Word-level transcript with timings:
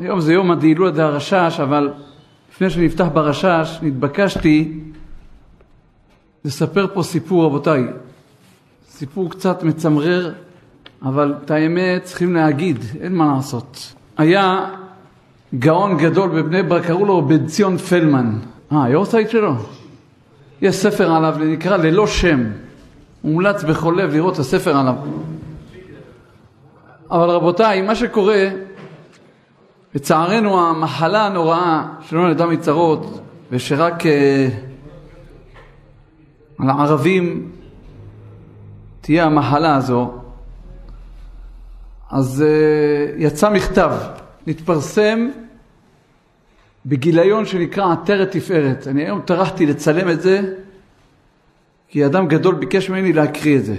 היום 0.00 0.20
זה 0.20 0.32
יום 0.32 0.50
הדהילולה 0.50 0.90
דהרש"ש, 0.90 1.60
אבל 1.62 1.92
לפני 2.52 2.70
שנפתח 2.70 3.06
ברש"ש, 3.12 3.78
נתבקשתי 3.82 4.80
לספר 6.44 6.86
פה 6.94 7.02
סיפור, 7.02 7.44
רבותיי. 7.44 7.84
סיפור 8.88 9.30
קצת 9.30 9.62
מצמרר, 9.62 10.32
אבל 11.02 11.34
את 11.44 11.50
האמת 11.50 12.04
צריכים 12.04 12.34
להגיד, 12.34 12.84
אין 13.00 13.14
מה 13.14 13.32
לעשות. 13.36 13.94
היה 14.18 14.70
גאון 15.58 15.98
גדול 15.98 16.28
בבני 16.28 16.62
ברק, 16.62 16.86
קראו 16.86 17.04
לו 17.04 17.22
בן 17.22 17.46
ציון 17.46 17.78
פלמן. 17.78 18.38
אה, 18.72 18.88
יארצייט 18.88 19.30
שלו? 19.30 19.54
יש 20.62 20.76
ספר 20.76 21.12
עליו, 21.12 21.36
נקרא 21.40 21.76
ללא 21.76 22.06
שם. 22.06 22.44
מומלץ 23.24 23.62
בכל 23.62 23.94
לב 23.98 24.12
לראות 24.12 24.34
את 24.34 24.38
הספר 24.38 24.76
עליו. 24.76 24.94
אבל 27.10 27.30
רבותיי, 27.30 27.82
מה 27.82 27.94
שקורה, 27.94 28.48
לצערנו 29.96 30.60
המחלה 30.60 31.26
הנוראה 31.26 31.86
שלא 32.00 32.30
נדע 32.30 32.46
מצרות 32.46 33.20
ושרק 33.50 34.02
uh, 34.02 34.06
על 36.58 36.70
הערבים 36.70 37.50
תהיה 39.00 39.24
המחלה 39.24 39.76
הזו, 39.76 40.14
אז 42.10 42.44
uh, 42.46 43.14
יצא 43.22 43.50
מכתב, 43.50 43.92
נתפרסם 44.46 45.28
בגיליון 46.86 47.46
שנקרא 47.46 47.92
עטרת 47.92 48.30
תפארת. 48.30 48.86
אני 48.86 49.04
היום 49.04 49.20
טרחתי 49.20 49.66
לצלם 49.66 50.10
את 50.10 50.22
זה 50.22 50.40
כי 51.88 52.06
אדם 52.06 52.28
גדול 52.28 52.54
ביקש 52.54 52.90
ממני 52.90 53.12
להקריא 53.12 53.58
את 53.58 53.64
זה. 53.64 53.76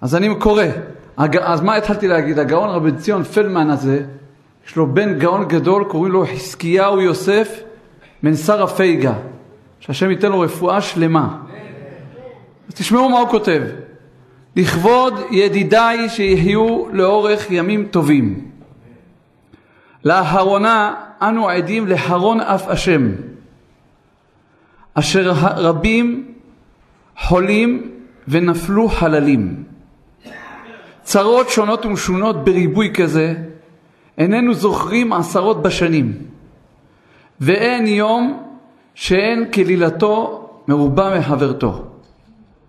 אז 0.00 0.14
אני 0.14 0.34
קורא. 0.38 0.64
אז 1.40 1.60
מה 1.60 1.74
התחלתי 1.74 2.08
להגיד? 2.08 2.38
הגאון 2.38 2.70
רבי 2.70 2.92
ציון 2.92 3.22
פלמן 3.24 3.70
הזה, 3.70 4.04
יש 4.66 4.76
לו 4.76 4.94
בן 4.94 5.18
גאון 5.18 5.48
גדול, 5.48 5.84
קוראים 5.84 6.12
לו 6.12 6.26
חזקיהו 6.26 7.00
יוסף 7.00 7.60
בן 8.22 8.36
שרה 8.36 8.66
פייגה, 8.66 9.14
שהשם 9.80 10.10
ייתן 10.10 10.32
לו 10.32 10.40
רפואה 10.40 10.80
שלמה. 10.80 11.38
אז 12.68 12.74
תשמעו 12.74 13.08
מה 13.08 13.18
הוא 13.18 13.28
כותב. 13.28 13.62
לכבוד 14.56 15.14
ידידיי 15.30 16.08
שיחיו 16.08 16.84
לאורך 16.92 17.50
ימים 17.50 17.86
טובים. 17.86 18.50
לאחרונה 20.04 20.94
אנו 21.22 21.48
עדים 21.48 21.86
לחרון 21.86 22.40
אף 22.40 22.68
השם, 22.68 23.12
אשר 24.94 25.32
רבים 25.56 26.34
חולים 27.18 27.90
ונפלו 28.28 28.88
חללים. 28.88 29.64
צרות 31.02 31.48
שונות 31.48 31.86
ומשונות 31.86 32.44
בריבוי 32.44 32.90
כזה, 32.94 33.34
איננו 34.18 34.54
זוכרים 34.54 35.12
עשרות 35.12 35.62
בשנים, 35.62 36.12
ואין 37.40 37.86
יום 37.86 38.42
שאין 38.94 39.50
כלילתו 39.52 40.48
מרובה 40.68 41.18
מחברתו. 41.18 41.84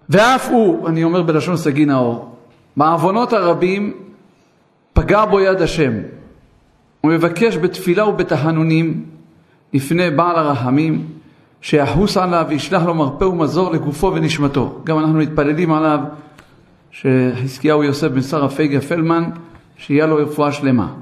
ואף 0.10 0.50
הוא, 0.50 0.88
אני 0.88 1.04
אומר 1.04 1.22
בלשון 1.22 1.58
סגי 1.58 1.86
נאור, 1.86 2.36
בעוונות 2.78 3.34
הרבים 3.34 3.94
פגע 4.94 5.26
בו 5.26 5.40
יד 5.40 5.62
השם. 5.62 5.94
הוא 7.02 7.12
מבקש 7.12 7.58
בתפילה 7.58 8.06
ובתחנונים 8.06 9.06
לפני 9.74 10.12
בעל 10.12 10.36
הרחמים, 10.36 11.08
שיחוס 11.62 12.18
עליו 12.18 12.46
וישלח 12.50 12.84
לו 12.84 12.96
מרפא 12.96 13.24
ומזור 13.24 13.72
לגופו 13.72 14.12
ונשמתו. 14.16 14.80
גם 14.84 15.00
אנחנו 15.00 15.18
מתפללים 15.18 15.74
עליו 15.74 16.00
שחזקיהו 16.92 17.84
יוסף 17.84 18.08
בן 18.08 18.22
שרה 18.22 18.50
פייגה 18.50 18.82
פלמן, 18.82 19.24
שיהיה 19.78 20.06
לו 20.06 20.16
רפואה 20.16 20.52
שלמה. 20.52 20.94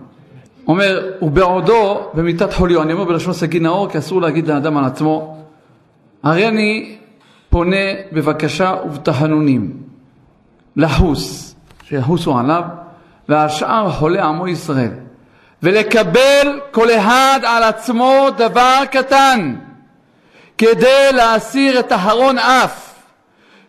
אומר, 0.71 1.11
ובעודו 1.21 2.09
במיטת 2.13 2.53
חוליו, 2.53 2.81
אני 2.81 2.93
אומר 2.93 3.03
בלשון 3.03 3.33
סגי 3.33 3.59
נאור, 3.59 3.89
כי 3.89 3.97
אסור 3.97 4.21
להגיד 4.21 4.47
לאדם 4.47 4.77
על 4.77 4.85
עצמו, 4.85 5.37
הרי 6.23 6.47
אני 6.47 6.95
פונה 7.49 7.75
בבקשה 8.11 8.75
ובתחנונים 8.85 9.77
לחוס, 10.75 11.55
שיחוסו 11.83 12.39
עליו, 12.39 12.63
והשאר 13.29 13.91
חולי 13.91 14.19
עמו 14.19 14.47
ישראל, 14.47 14.91
ולקבל 15.63 16.59
כל 16.71 16.91
אחד 16.91 17.39
על 17.43 17.63
עצמו 17.63 18.27
דבר 18.37 18.79
קטן, 18.91 19.55
כדי 20.57 21.09
להסיר 21.13 21.79
את 21.79 21.93
אחרון 21.93 22.37
אף, 22.37 22.93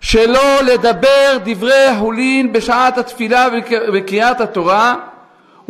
שלא 0.00 0.62
לדבר 0.62 1.38
דברי 1.44 1.86
חולין 1.98 2.52
בשעת 2.52 2.98
התפילה 2.98 3.48
וקריאת 3.92 4.40
התורה, 4.40 4.96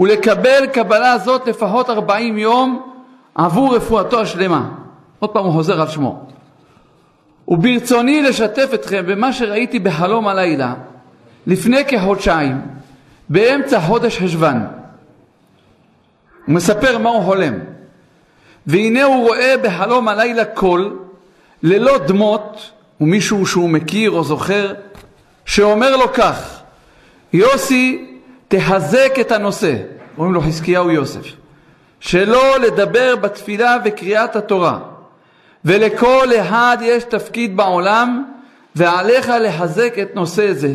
ולקבל 0.03 0.67
קבלה 0.73 1.19
זאת 1.19 1.47
לפחות 1.47 1.91
ארבעים 1.91 2.39
יום 2.39 2.93
עבור 3.35 3.77
רפואתו 3.77 4.21
השלמה. 4.21 4.69
עוד 5.19 5.31
פעם 5.31 5.45
הוא 5.45 5.53
חוזר 5.53 5.81
על 5.81 5.89
שמו. 5.89 6.27
וברצוני 7.49 8.23
לשתף 8.23 8.71
אתכם 8.75 9.05
במה 9.07 9.33
שראיתי 9.33 9.79
בחלום 9.79 10.29
הלילה 10.29 10.75
לפני 11.47 11.85
כחודשיים, 11.85 12.61
באמצע 13.29 13.81
חודש 13.81 14.19
חשוון. 14.19 14.67
הוא 16.47 16.55
מספר 16.55 16.99
מה 16.99 17.11
הוא 17.11 17.23
חולם. 17.23 17.55
והנה 18.67 19.03
הוא 19.03 19.29
רואה 19.29 19.55
בחלום 19.63 20.09
הלילה 20.09 20.45
קול, 20.45 20.99
ללא 21.63 21.99
דמות, 21.99 22.71
ומישהו 23.01 23.47
שהוא 23.47 23.71
מכיר 23.71 24.11
או 24.11 24.25
זוכר, 24.25 24.75
שאומר 25.45 25.97
לו 25.97 26.13
כך, 26.13 26.61
יוסי, 27.33 28.12
תחזק 28.53 29.13
את 29.21 29.33
הנושא, 29.33 29.75
קוראים 30.17 30.35
לו 30.35 30.41
חזקיהו 30.41 30.91
יוסף, 30.91 31.27
שלא 32.01 32.59
לדבר 32.61 33.17
בתפילה 33.17 33.77
וקריאת 33.85 34.37
התורה, 34.37 34.79
ולכל 35.65 36.29
אחד 36.41 36.77
יש 36.81 37.05
תפקיד 37.05 37.57
בעולם, 37.57 38.25
ועליך 38.77 39.33
לחזק 39.41 39.95
את 40.03 40.15
נושא 40.15 40.53
זה. 40.53 40.75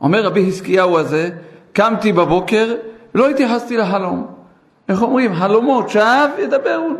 אומר 0.00 0.24
רבי 0.24 0.46
חזקיהו 0.46 0.98
הזה, 0.98 1.30
קמתי 1.72 2.12
בבוקר, 2.12 2.74
לא 3.14 3.28
התייחסתי 3.28 3.76
לחלום. 3.76 4.26
איך 4.88 5.02
אומרים? 5.02 5.34
חלומות, 5.34 5.90
שאב 5.90 6.30
ידברו. 6.38 6.90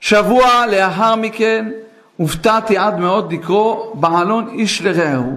שבוע 0.00 0.66
לאחר 0.70 1.16
מכן 1.16 1.70
הופתעתי 2.16 2.78
עד 2.78 2.98
מאוד 2.98 3.32
לקרוא 3.32 3.94
בעלון 3.94 4.48
איש 4.48 4.82
לרעהו. 4.82 5.36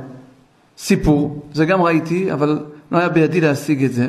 סיפור, 0.77 1.45
זה 1.53 1.65
גם 1.65 1.81
ראיתי, 1.81 2.33
אבל 2.33 2.59
לא 2.91 2.97
היה 2.97 3.09
בידי 3.09 3.41
להשיג 3.41 3.83
את 3.83 3.93
זה, 3.93 4.07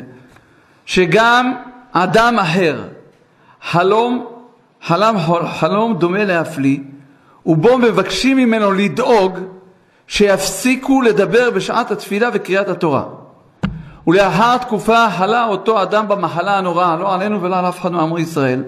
שגם 0.85 1.53
אדם 1.91 2.39
אחר 2.39 2.81
חלום, 3.61 4.25
חלם 4.83 5.15
חלום 5.59 5.93
דומה 5.93 6.23
להפליא, 6.25 6.77
ובו 7.45 7.77
מבקשים 7.77 8.37
ממנו 8.37 8.71
לדאוג 8.71 9.39
שיפסיקו 10.07 11.01
לדבר 11.01 11.51
בשעת 11.51 11.91
התפילה 11.91 12.29
וקריאת 12.33 12.69
התורה. 12.69 13.03
ולאחר 14.07 14.57
תקופה 14.57 15.09
חלה 15.17 15.45
אותו 15.45 15.81
אדם 15.81 16.07
במחלה 16.07 16.57
הנוראה, 16.57 16.95
לא 16.95 17.13
עלינו 17.13 17.41
ולא 17.41 17.59
על 17.59 17.69
אף 17.69 17.79
אחד 17.79 17.91
מעמו 17.91 18.19
ישראל. 18.19 18.63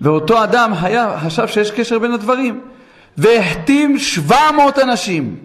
ואותו 0.00 0.44
אדם 0.44 0.72
היה, 0.82 1.18
חשב 1.20 1.46
שיש 1.46 1.70
קשר 1.70 1.98
בין 1.98 2.12
הדברים, 2.12 2.60
והחתים 3.16 3.98
700 3.98 4.78
אנשים 4.78 5.36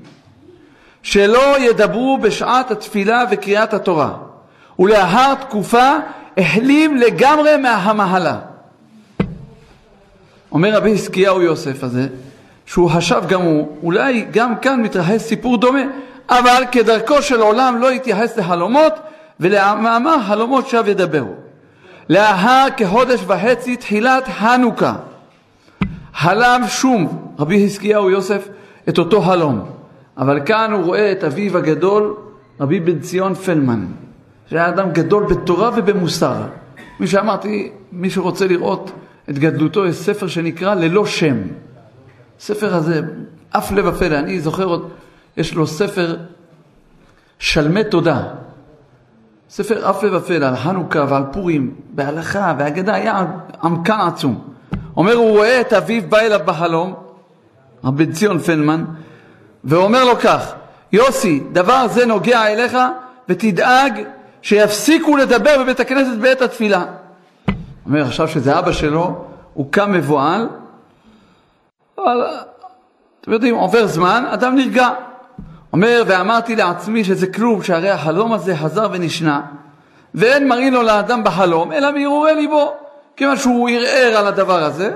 שלא 1.04 1.60
ידברו 1.60 2.18
בשעת 2.18 2.72
התפילה 2.72 3.24
וקריאת 3.32 3.74
התורה. 3.74 4.12
ולאחר 4.80 5.34
תקופה 5.34 5.90
החלים 6.38 6.98
לגמרי 6.98 7.58
מהמהלה. 7.58 8.38
אומר 10.52 10.76
רבי 10.76 10.98
חזקיהו 10.98 11.42
יוסף 11.42 11.84
הזה, 11.84 12.08
שהוא 12.66 12.90
חשב 12.90 13.22
גם 13.28 13.42
הוא, 13.42 13.78
אולי 13.84 14.26
גם 14.32 14.56
כאן 14.56 14.82
מתרחש 14.82 15.22
סיפור 15.22 15.58
דומה, 15.58 15.82
אבל 16.30 16.64
כדרכו 16.72 17.22
של 17.22 17.42
עולם 17.42 17.78
לא 17.82 17.92
התייחס 17.92 18.38
לחלומות, 18.38 18.94
ולמאמר 19.40 20.16
חלומות 20.28 20.68
שב 20.68 20.84
ידברו. 20.88 21.34
לאחר 22.10 22.68
כחודש 22.78 23.20
וחצי 23.28 23.76
תחילת 23.76 24.28
חנוכה, 24.28 24.94
חלם 26.14 26.62
שום 26.68 27.28
רבי 27.40 27.66
חזקיהו 27.66 28.10
יוסף 28.10 28.48
את 28.90 28.98
אותו 28.98 29.22
חלום. 29.22 29.83
אבל 30.18 30.40
כאן 30.46 30.72
הוא 30.72 30.84
רואה 30.84 31.12
את 31.12 31.24
אביו 31.24 31.58
הגדול, 31.58 32.16
רבי 32.60 32.80
בן 32.80 33.00
ציון 33.00 33.34
פלמן, 33.34 33.86
שהיה 34.50 34.70
אדם 34.70 34.92
גדול 34.92 35.26
בתורה 35.26 35.72
ובמוסר. 35.76 36.42
מי 37.00 37.08
שאמרתי, 37.08 37.72
מי 37.92 38.10
שרוצה 38.10 38.48
לראות 38.48 38.92
את 39.30 39.40
גדלותו, 39.40 39.86
יש 39.86 39.96
ספר 39.96 40.28
שנקרא 40.28 40.74
ללא 40.74 41.06
שם. 41.06 41.38
ספר 42.40 42.76
הזה, 42.76 43.02
אף 43.50 43.72
לב 43.72 43.88
הפלא, 43.88 44.20
אני 44.20 44.40
זוכר 44.40 44.64
עוד, 44.64 44.90
יש 45.38 45.56
לו 45.56 45.68
ספר 45.68 46.16
שלמי 47.40 47.84
תודה. 47.84 48.24
ספר 49.50 49.90
אף 49.90 50.04
לב 50.04 50.14
הפלא, 50.14 50.46
על 50.46 50.56
חנוכה 50.56 51.06
ועל 51.10 51.24
פורים, 51.32 51.76
בהלכה 51.90 52.56
והגדה, 52.58 52.96
היה 52.96 53.26
עמקן 53.64 54.00
עצום. 54.08 54.48
אומר, 54.98 55.14
הוא 55.14 55.30
רואה 55.30 55.62
את 55.62 55.74
אביו 55.74 56.02
בא 56.10 56.20
אליו 56.20 56.40
בחלום, 56.46 56.94
רבי 57.84 58.08
ציון 58.08 58.40
פלמן, 58.40 58.84
ואומר 59.64 60.04
לו 60.04 60.20
כך, 60.20 60.54
יוסי, 60.92 61.44
דבר 61.52 61.88
זה 61.88 62.06
נוגע 62.06 62.48
אליך 62.48 62.78
ותדאג 63.30 64.04
שיפסיקו 64.42 65.18
לדבר 65.18 65.64
בבית 65.64 65.80
הכנסת 65.80 66.18
בעת 66.22 66.42
התפילה. 66.42 66.86
אומר, 67.86 68.02
עכשיו 68.02 68.28
שזה 68.28 68.60
אבא 68.60 68.72
שלו, 68.72 69.26
הוא 69.54 69.72
קם 69.72 69.92
מבוהל, 69.92 70.50
אבל 71.98 72.24
אתם 73.22 73.32
יודעים, 73.32 73.56
עובר 73.56 73.88
זמן, 73.88 74.24
אדם 74.30 74.56
נרגע. 74.56 74.90
אומר, 75.74 76.04
ואמרתי 76.08 76.56
לעצמי 76.56 77.04
שזה 77.04 77.28
כלום, 77.28 77.64
שהרי 77.64 77.90
החלום 77.90 78.34
הזה 78.34 78.58
חזר 78.58 78.88
ונשנה, 78.92 79.42
ואין 80.16 80.48
מראים 80.48 80.74
לו 80.74 80.82
לאדם 80.84 81.24
בחלום, 81.24 81.72
אלא 81.72 81.92
מהרהורי 81.92 82.36
ליבו. 82.36 82.74
כיוון 83.16 83.38
שהוא 83.38 83.70
ערער 83.70 84.18
על 84.18 84.28
הדבר 84.28 84.64
הזה. 84.64 84.92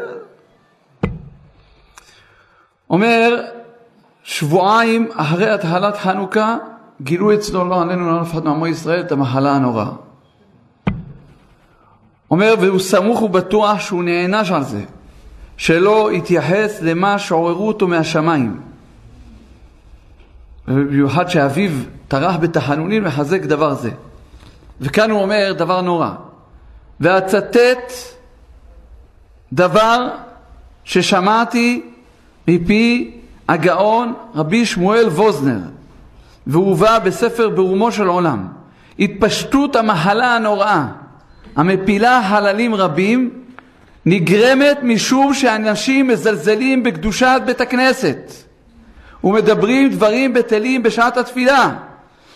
אומר, 2.89 3.45
שבועיים 4.27 5.09
אחרי 5.15 5.49
התחלת 5.49 5.97
חנוכה, 5.97 6.57
גילו 7.01 7.33
אצלו, 7.33 7.65
לא 7.69 7.81
עלינו, 7.81 8.11
לא 8.11 8.21
נפחד 8.21 8.45
מעמו 8.45 8.67
ישראל, 8.67 9.01
את 9.01 9.11
המחלה 9.11 9.55
הנוראה. 9.55 9.89
אומר, 12.31 12.53
והוא 12.59 12.79
סמוך 12.79 13.21
ובטוח 13.21 13.79
שהוא 13.79 14.03
נענש 14.03 14.51
על 14.51 14.63
זה, 14.63 14.81
שלא 15.57 16.11
התייחס 16.11 16.81
למה 16.81 17.19
שעוררו 17.19 17.67
אותו 17.67 17.87
מהשמיים. 17.87 18.59
במיוחד 20.67 21.29
שאביו 21.29 21.71
טרח 22.07 22.35
בתחנונים 22.35 23.03
לחזק 23.03 23.41
דבר 23.41 23.73
זה. 23.73 23.91
וכאן 24.81 25.11
הוא 25.11 25.21
אומר 25.21 25.53
דבר 25.57 25.81
נורא. 25.81 26.11
ואצטט 26.99 27.91
דבר 29.53 30.07
ששמעתי 30.83 31.89
מפי 32.47 33.16
הגאון 33.49 34.13
רבי 34.35 34.65
שמואל 34.65 35.07
ווזנר, 35.07 35.59
והובא 36.47 36.99
בספר 36.99 37.49
ברומו 37.49 37.91
של 37.91 38.07
עולם. 38.07 38.47
התפשטות 38.99 39.75
המחלה 39.75 40.35
הנוראה 40.35 40.85
המפילה 41.55 42.21
חללים 42.29 42.75
רבים 42.75 43.29
נגרמת 44.05 44.79
משום 44.83 45.33
שאנשים 45.33 46.07
מזלזלים 46.07 46.83
בקדושת 46.83 47.41
בית 47.45 47.61
הכנסת 47.61 48.31
ומדברים 49.23 49.89
דברים 49.89 50.33
בטלים 50.33 50.83
בשעת 50.83 51.17
התפילה 51.17 51.69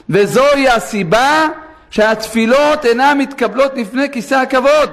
וזוהי 0.09 0.69
הסיבה 0.69 1.47
שהתפילות 1.89 2.85
אינן 2.85 3.17
מתקבלות 3.17 3.71
לפני 3.75 4.11
כיסא 4.11 4.35
הכבוד 4.35 4.89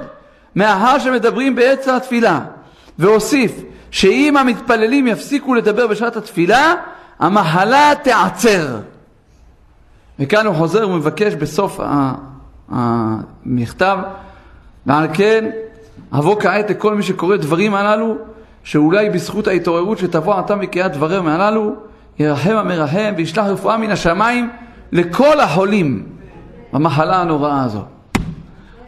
מאחר 0.56 0.98
שמדברים 0.98 1.54
בעצר 1.54 1.96
התפילה 1.96 2.40
והוסיף 2.98 3.52
שאם 3.98 4.36
המתפללים 4.36 5.06
יפסיקו 5.06 5.54
לדבר 5.54 5.86
בשעת 5.86 6.16
התפילה 6.16 6.74
המחלה 7.18 7.92
תיעצר 8.02 8.78
וכאן 10.18 10.46
הוא 10.46 10.54
חוזר 10.54 10.88
ומבקש 10.88 11.34
בסוף 11.34 11.80
המכתב 12.68 13.98
ועל 14.86 15.06
כן 15.14 15.50
אבוא 16.12 16.40
כעת 16.40 16.70
לכל 16.70 16.94
מי 16.94 17.02
שקורא 17.02 17.36
דברים 17.36 17.74
הללו 17.74 18.16
שאולי 18.64 19.10
בזכות 19.10 19.46
ההתעוררות 19.46 19.98
שתבוא 19.98 20.34
עתה 20.34 20.56
מקריאת 20.56 20.92
דברים 20.92 21.28
הללו 21.28 21.74
ירחם 22.18 22.56
המרחם 22.56 23.12
וישלח 23.16 23.46
רפואה 23.46 23.76
מן 23.76 23.90
השמיים 23.90 24.50
לכל 24.92 25.40
החולים 25.40 26.06
במחלה 26.72 27.20
הנוראה 27.20 27.64
הזו. 27.64 27.82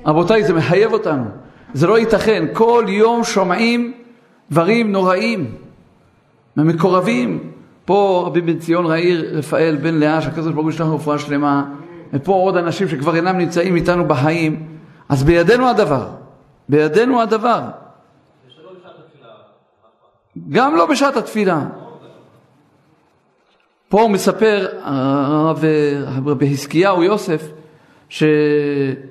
רבותיי, 0.07 0.45
זה 0.45 0.53
מחייב 0.53 0.93
אותנו. 0.93 1.25
זה 1.75 1.87
לא 1.87 1.99
ייתכן. 1.99 2.45
כל 2.53 2.85
יום 2.89 3.25
שומעים 3.25 4.00
דברים 4.51 4.93
נוראים 4.93 5.55
ממקורבים. 6.57 7.51
פה 7.85 8.23
רבי 8.27 8.41
בן 8.41 8.59
ציון 8.59 8.87
רעיר 8.87 9.39
רפאל 9.39 9.77
בן 9.83 9.95
לאה, 9.95 10.23
שהקדוש 10.23 10.53
ברוך 10.53 10.65
הוא 10.65 10.71
ישלח 10.71 10.87
רפואה 10.87 11.19
שלמה, 11.19 11.65
ופה 12.13 12.33
עוד 12.33 12.57
אנשים 12.57 12.89
שכבר 12.89 13.17
אינם 13.17 13.39
נמצאים 13.39 13.77
איתנו 13.77 14.05
בחיים. 14.05 14.67
אז 15.09 15.25
בידינו 15.25 15.69
הדבר. 15.69 16.09
בידינו 16.69 17.23
הדבר. 17.23 17.61
גם 20.49 20.77
לא 20.77 20.87
בשעת 20.87 21.17
התפילה. 21.17 21.63
פה 23.89 24.03
הוא 24.03 24.11
מספר 24.11 24.67
הרב 24.83 25.65
רבי 26.27 26.51
חזקיהו 26.51 27.03
יוסף 27.03 27.51
שמעשה 28.09 29.05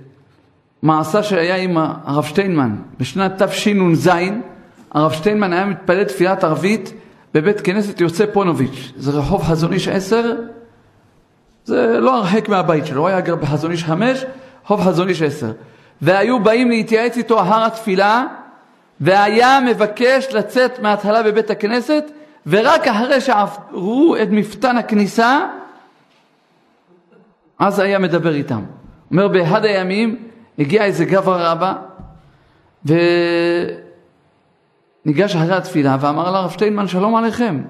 שהיה 1.23 1.55
עם 1.55 1.77
הרב 1.77 2.23
שטיינמן 2.23 2.75
בשנת 2.99 3.41
תשנ"ז 3.41 4.09
הרב 4.91 5.11
שטיינמן 5.11 5.53
היה 5.53 5.65
מתפלל 5.65 6.03
תפילת 6.03 6.43
ערבית 6.43 6.93
בבית 7.33 7.61
כנסת 7.61 8.01
יוצא 8.01 8.25
פונוביץ', 8.33 8.91
זה 8.95 9.11
רחוב 9.11 9.43
חזון 9.43 9.73
איש 9.73 9.87
עשר, 9.87 10.35
זה 11.65 11.99
לא 11.99 12.15
הרחק 12.15 12.49
מהבית 12.49 12.85
שלו, 12.85 13.01
הוא 13.01 13.07
היה 13.07 13.21
גר 13.21 13.35
בחזון 13.35 13.71
איש 13.71 13.83
חמש, 13.83 14.25
רחוב 14.65 14.81
חזון 14.81 15.09
איש 15.09 15.21
עשר. 15.21 15.51
והיו 16.01 16.43
באים 16.43 16.69
להתייעץ 16.69 17.17
איתו 17.17 17.41
אחר 17.41 17.65
התפילה, 17.65 18.25
והיה 19.01 19.59
מבקש 19.59 20.27
לצאת 20.33 20.79
מההתחלה 20.79 21.23
בבית 21.23 21.49
הכנסת, 21.49 22.03
ורק 22.47 22.87
אחרי 22.87 23.21
שעברו 23.21 24.15
את 24.21 24.27
מפתן 24.31 24.77
הכניסה, 24.77 25.39
אז 27.59 27.79
היה 27.79 27.99
מדבר 27.99 28.35
איתם. 28.35 28.61
אומר, 29.11 29.27
באחד 29.27 29.65
הימים 29.65 30.15
הגיע 30.59 30.83
איזה 30.83 31.05
גבר 31.05 31.45
רבא, 31.45 31.73
וניגש 35.05 35.35
אחרי 35.35 35.55
התפילה 35.55 35.97
ואמר 35.99 36.31
לרב 36.31 36.49
שטיינמן, 36.49 36.87
שלום 36.87 37.15
עליכם. 37.15 37.61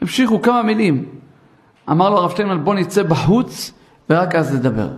המשיכו 0.00 0.42
כמה 0.42 0.62
מילים. 0.62 1.04
אמר 1.90 2.10
לו 2.10 2.16
הרב 2.16 2.30
שטיינמן, 2.30 2.64
בוא 2.64 2.74
נצא 2.74 3.02
בחוץ 3.02 3.72
ורק 4.10 4.34
אז 4.34 4.54
נדבר. 4.54 4.88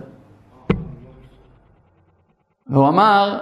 והוא 2.67 2.87
אמר, 2.87 3.39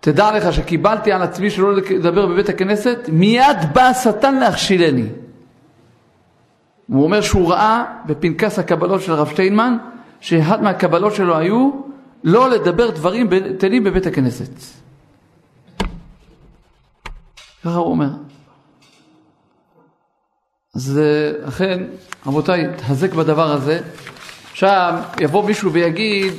תדע 0.00 0.36
לך 0.36 0.52
שקיבלתי 0.52 1.12
על 1.12 1.22
עצמי 1.22 1.50
שלא 1.50 1.74
לדבר 1.74 2.26
בבית 2.26 2.48
הכנסת, 2.48 2.98
מיד 3.12 3.56
בא 3.74 3.82
השטן 3.82 4.34
להכשילני. 4.34 5.06
הוא 6.86 7.04
אומר 7.04 7.20
שהוא 7.20 7.52
ראה 7.52 7.84
בפנקס 8.06 8.58
הקבלות 8.58 9.00
של 9.00 9.12
הרב 9.12 9.28
שטיינמן, 9.28 9.76
שאחד 10.20 10.62
מהקבלות 10.62 11.14
שלו 11.14 11.36
היו 11.36 11.70
לא 12.24 12.50
לדבר 12.50 12.90
דברים 12.90 13.26
בטלים 13.30 13.84
בבית 13.84 14.06
הכנסת. 14.06 14.50
ככה 17.68 17.78
הוא 17.78 17.90
אומר. 17.90 18.08
אז 20.74 21.00
אכן, 21.48 21.84
רבותיי, 22.26 22.66
תחזק 22.76 23.14
בדבר 23.14 23.52
הזה. 23.52 23.80
עכשיו 24.50 24.94
יבוא 25.20 25.44
מישהו 25.44 25.72
ויגיד, 25.72 26.32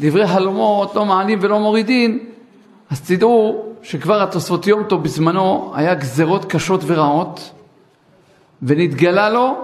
דברי 0.00 0.26
חלומות 0.26 0.94
לא 0.94 1.04
מעלים 1.04 1.38
ולא 1.42 1.60
מורידים, 1.60 2.30
אז 2.90 3.00
תדעו 3.00 3.64
שכבר 3.82 4.22
התוספות 4.22 4.66
יום 4.66 4.82
טוב 4.82 5.02
בזמנו 5.02 5.72
היה 5.74 5.94
גזרות 5.94 6.44
קשות 6.44 6.80
ורעות, 6.86 7.50
ונתגלה 8.62 9.30
לו 9.30 9.56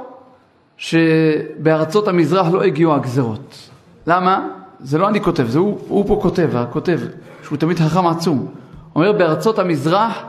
שבארצות 0.76 2.09
המזרח 2.09 2.47
לא 2.52 2.62
הגיעו 2.62 2.95
הגזרות. 2.95 3.71
למה? 4.07 4.49
זה 4.81 4.99
לא 4.99 5.09
אני 5.09 5.21
כותב, 5.21 5.47
זה 5.47 5.59
הוא, 5.59 5.79
הוא 5.88 6.09
פה 6.09 6.19
כותב, 6.23 6.57
הכותב, 6.57 7.00
שהוא 7.43 7.59
תמיד 7.59 7.79
חכם 7.79 8.07
עצום. 8.07 8.47
אומר, 8.97 9.12
בארצות 9.12 9.59
המזרח 9.59 10.25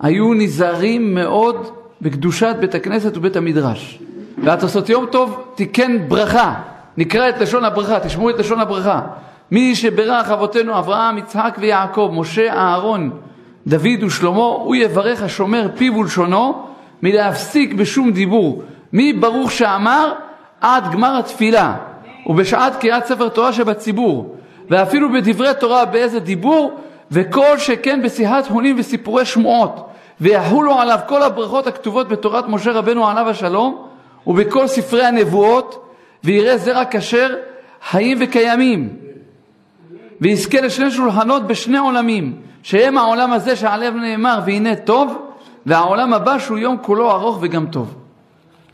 היו 0.00 0.34
נזהרים 0.34 1.14
מאוד 1.14 1.70
בקדושת 2.02 2.56
בית 2.60 2.74
הכנסת 2.74 3.16
ובית 3.16 3.36
המדרש. 3.36 3.98
והתוספות 4.44 4.88
יום 4.88 5.06
טוב 5.06 5.44
תיקן 5.54 6.08
ברכה, 6.08 6.54
נקרא 6.96 7.28
את 7.28 7.40
לשון 7.40 7.64
הברכה, 7.64 8.00
תשמעו 8.00 8.30
את 8.30 8.38
לשון 8.38 8.60
הברכה. 8.60 9.00
מי 9.50 9.74
שברך 9.74 10.30
אבותינו 10.30 10.78
אברהם, 10.78 11.18
יצחק 11.18 11.56
ויעקב, 11.60 12.10
משה, 12.14 12.52
אהרון, 12.52 13.10
דוד 13.66 14.02
ושלמה, 14.06 14.40
הוא 14.40 14.74
יברך 14.76 15.22
השומר 15.22 15.68
פיו 15.76 15.96
ולשונו 15.96 16.66
מלהפסיק 17.02 17.74
בשום 17.74 18.10
דיבור. 18.10 18.62
מברוך 18.92 19.52
שאמר 19.52 20.12
עד 20.60 20.92
גמר 20.92 21.18
התפילה, 21.18 21.74
ובשעת 22.26 22.76
קריאת 22.76 23.06
ספר 23.06 23.28
תורה 23.28 23.52
שבציבור, 23.52 24.36
ואפילו 24.70 25.12
בדברי 25.12 25.48
תורה 25.60 25.84
באיזה 25.84 26.20
דיבור, 26.20 26.80
וכל 27.10 27.58
שכן 27.58 28.02
בשיחת 28.02 28.46
הונים 28.46 28.76
וסיפורי 28.78 29.24
שמועות, 29.24 29.88
ויחולו 30.20 30.80
עליו 30.80 30.98
כל 31.06 31.22
הברכות 31.22 31.66
הכתובות 31.66 32.08
בתורת 32.08 32.48
משה 32.48 32.72
רבנו 32.72 33.08
עליו 33.08 33.28
השלום, 33.28 33.86
ובכל 34.26 34.66
ספרי 34.66 35.04
הנבואות, 35.04 35.88
ויראה 36.24 36.58
זרע 36.58 36.82
כשר 36.90 37.34
חיים 37.90 38.18
וקיימים. 38.20 38.96
ויזכה 40.20 40.60
לשני 40.60 40.90
שולחנות 40.90 41.46
בשני 41.46 41.78
עולמים, 41.78 42.36
שהם 42.62 42.98
העולם 42.98 43.32
הזה 43.32 43.56
שעליו 43.56 43.92
נאמר 43.92 44.40
והנה 44.46 44.76
טוב, 44.76 45.18
והעולם 45.66 46.12
הבא 46.14 46.38
שהוא 46.38 46.58
יום 46.58 46.76
כולו 46.82 47.10
ארוך 47.10 47.38
וגם 47.40 47.66
טוב. 47.66 47.94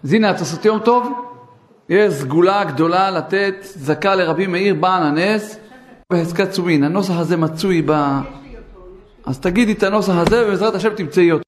אז 0.05 0.13
הנה 0.13 0.31
התוספות 0.31 0.65
יום 0.65 0.79
טוב, 0.79 1.13
יש 1.89 2.13
סגולה 2.13 2.65
גדולה 2.65 3.11
לתת 3.11 3.55
זכה 3.63 4.15
לרבי 4.15 4.47
מאיר 4.47 4.75
בעל 4.75 5.03
הנס 5.03 5.59
בחזקת 6.11 6.51
צומין. 6.51 6.85
הנוסח 6.85 7.15
הזה 7.17 7.37
מצוי 7.37 7.83
ב... 7.87 7.93
אז 9.27 9.41
תגידי 9.41 9.73
את 9.73 9.83
הנוסח 9.83 10.13
הזה 10.17 10.45
ובעזרת 10.47 10.75
השם 10.75 10.95
תמצאי 10.95 11.33
אותו. 11.33 11.45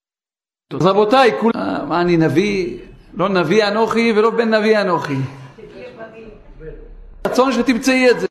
אז 0.81 0.87
רבותיי, 0.87 1.31
כול... 1.40 1.52
מה 1.88 2.00
אני 2.00 2.16
נביא? 2.16 2.78
לא 3.14 3.28
נביא 3.28 3.69
אנוכי 3.69 4.12
ולא 4.16 4.31
בן 4.31 4.54
נביא 4.54 4.81
אנוכי. 4.81 5.16
רצון 7.26 7.52
שתמצאי 7.52 8.11
את 8.11 8.21
זה. 8.21 8.26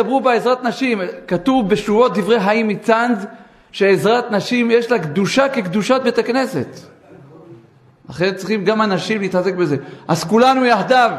דברו 0.00 0.20
בעזרת 0.20 0.64
נשים, 0.64 1.00
כתוב 1.28 1.68
בשורות 1.68 2.18
דברי 2.18 2.40
חיים 2.40 2.68
מצאנז 2.68 3.26
שעזרת 3.72 4.30
נשים 4.30 4.70
יש 4.70 4.90
לה 4.90 4.98
קדושה 4.98 5.48
כקדושת 5.48 6.00
בית 6.04 6.18
הכנסת. 6.18 6.68
אחרת 8.10 8.36
צריכים 8.36 8.64
גם 8.64 8.80
הנשים 8.80 9.20
להתחזק 9.20 9.54
בזה. 9.54 9.76
אז 10.08 10.24
כולנו 10.24 10.64
יחדיו, 10.64 11.10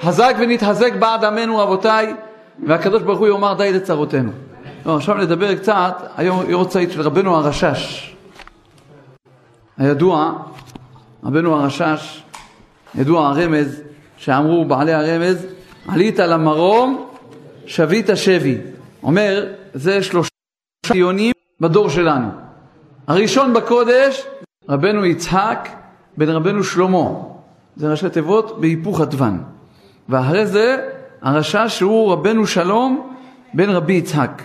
חזק 0.00 0.34
ונתחזק 0.38 0.92
בעד 0.94 1.24
עמנו 1.24 1.58
רבותיי, 1.58 2.14
והקדוש 2.66 3.02
ברוך 3.02 3.18
הוא 3.18 3.28
יאמר 3.28 3.54
די 3.54 3.72
לצרותינו. 3.72 4.32
לא, 4.86 4.96
עכשיו 4.96 5.14
נדבר 5.14 5.54
קצת, 5.54 5.94
היום 6.16 6.50
יורצייט 6.50 6.90
של 6.90 7.00
רבנו 7.00 7.36
הרשש. 7.36 8.14
הידוע, 9.78 10.32
רבנו 11.24 11.56
הרשש, 11.56 12.22
ידוע 12.94 13.28
הרמז, 13.28 13.82
שאמרו 14.16 14.64
בעלי 14.64 14.92
הרמז, 14.92 15.46
עלית 15.88 16.18
למרום, 16.18 17.08
שבית 17.66 18.06
שבי. 18.14 18.58
אומר, 19.02 19.46
זה 19.74 20.02
שלושה 20.02 20.30
ציונים 20.86 21.32
בדור 21.60 21.90
שלנו. 21.90 22.28
הראשון 23.06 23.52
בקודש, 23.52 24.26
רבנו 24.68 25.04
יצחק 25.04 25.68
בן 26.16 26.28
רבנו 26.28 26.64
שלמה. 26.64 27.08
זה 27.76 27.90
ראשי 27.90 28.10
תיבות 28.10 28.60
בהיפוך 28.60 29.00
הדבן. 29.00 29.38
ואחרי 30.08 30.46
זה 30.46 30.88
הרשע 31.22 31.68
שהוא 31.68 32.12
רבנו 32.12 32.46
שלום 32.46 33.12
בן 33.54 33.70
רבי 33.70 33.92
יצחק. 33.92 34.42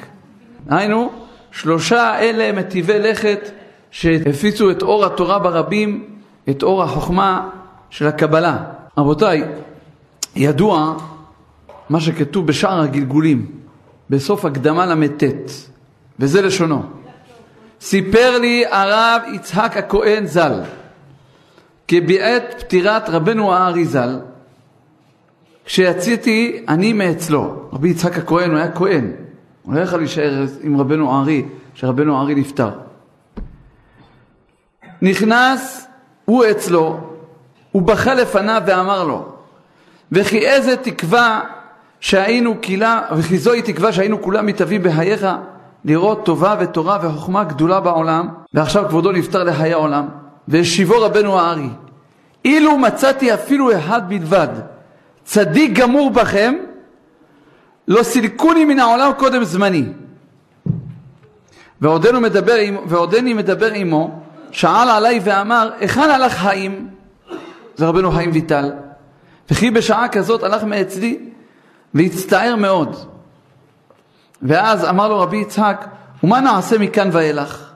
היינו, 0.69 1.11
שלושה 1.51 2.19
אלה 2.19 2.51
מטיבי 2.51 2.99
לכת 2.99 3.49
שהפיצו 3.91 4.71
את 4.71 4.81
אור 4.81 5.05
התורה 5.05 5.39
ברבים, 5.39 6.05
את 6.49 6.63
אור 6.63 6.83
החוכמה 6.83 7.49
של 7.89 8.07
הקבלה. 8.07 8.57
רבותיי, 8.97 9.43
ידוע 10.35 10.95
מה 11.89 12.01
שכתוב 12.01 12.47
בשער 12.47 12.81
הגלגולים, 12.81 13.45
בסוף 14.09 14.45
הקדמה 14.45 14.85
ל"ט, 14.85 15.23
וזה 16.19 16.41
לשונו. 16.41 16.83
סיפר 17.81 18.37
לי 18.37 18.63
הרב 18.71 19.21
יצחק 19.33 19.77
הכהן 19.77 20.25
ז"ל, 20.25 20.61
כי 21.87 22.01
בעת 22.01 22.55
פטירת 22.59 23.09
רבנו 23.09 23.53
הארי 23.53 23.85
ז"ל, 23.85 24.19
כשיצאתי 25.67 26.63
אני 26.67 26.93
מאצלו, 26.93 27.69
רבי 27.73 27.89
יצחק 27.89 28.17
הכהן, 28.17 28.49
הוא 28.51 28.59
היה 28.59 28.71
כהן, 28.71 29.11
הוא 29.63 29.73
לא 29.73 29.79
יכול 29.79 29.99
להישאר 29.99 30.45
עם 30.61 30.79
רבנו 30.79 31.11
הארי, 31.11 31.45
שרבנו 31.73 32.17
הארי 32.17 32.35
נפטר. 32.35 32.69
נכנס 35.01 35.87
הוא 36.25 36.45
אצלו, 36.51 36.99
הוא 37.71 37.81
בכה 37.81 38.13
לפניו 38.13 38.61
ואמר 38.65 39.03
לו, 39.03 39.25
וכי 40.11 40.47
איזה 40.47 40.75
תקווה 40.77 41.41
שהיינו 41.99 42.55
כלה, 42.61 43.01
וכי 43.17 43.37
זוהי 43.37 43.61
תקווה 43.61 43.93
שהיינו 43.93 44.21
כולם 44.21 44.45
מתאבים 44.45 44.83
בחייך 44.83 45.27
לראות 45.85 46.25
טובה 46.25 46.55
ותורה 46.59 46.99
וחוכמה 47.01 47.43
גדולה 47.43 47.79
בעולם, 47.79 48.27
ועכשיו 48.53 48.85
כבודו 48.89 49.11
נפטר 49.11 49.43
לחיי 49.43 49.73
העולם, 49.73 50.07
והשיבו 50.47 51.01
רבנו 51.01 51.39
הארי, 51.39 51.69
אילו 52.45 52.77
מצאתי 52.77 53.33
אפילו 53.33 53.77
אחד 53.77 54.09
בלבד, 54.09 54.76
צדיק 55.27 55.71
גמור 55.73 56.09
בכם, 56.09 56.55
לא 57.87 58.03
סילקוני 58.03 58.65
מן 58.65 58.79
העולם 58.79 59.11
קודם 59.17 59.43
זמני. 59.43 59.85
ועודנו 61.81 62.21
מדבר, 62.21 62.55
ועודני 62.87 63.33
מדבר 63.33 63.73
עמו, 63.73 64.19
שאל 64.51 64.89
עליי 64.89 65.19
ואמר, 65.23 65.69
היכן 65.79 66.09
הלך 66.09 66.33
חיים? 66.33 66.89
זה 67.75 67.85
רבנו 67.85 68.11
חיים 68.11 68.31
ויטל. 68.33 68.71
וכי 69.51 69.71
בשעה 69.71 70.07
כזאת 70.07 70.43
הלך 70.43 70.63
מאצלי 70.63 71.19
והצטער 71.93 72.55
מאוד. 72.55 72.95
ואז 74.41 74.85
אמר 74.85 75.07
לו 75.07 75.19
רבי 75.19 75.37
יצחק, 75.37 75.87
ומה 76.23 76.41
נעשה 76.41 76.77
מכאן 76.77 77.09
ואילך? 77.11 77.73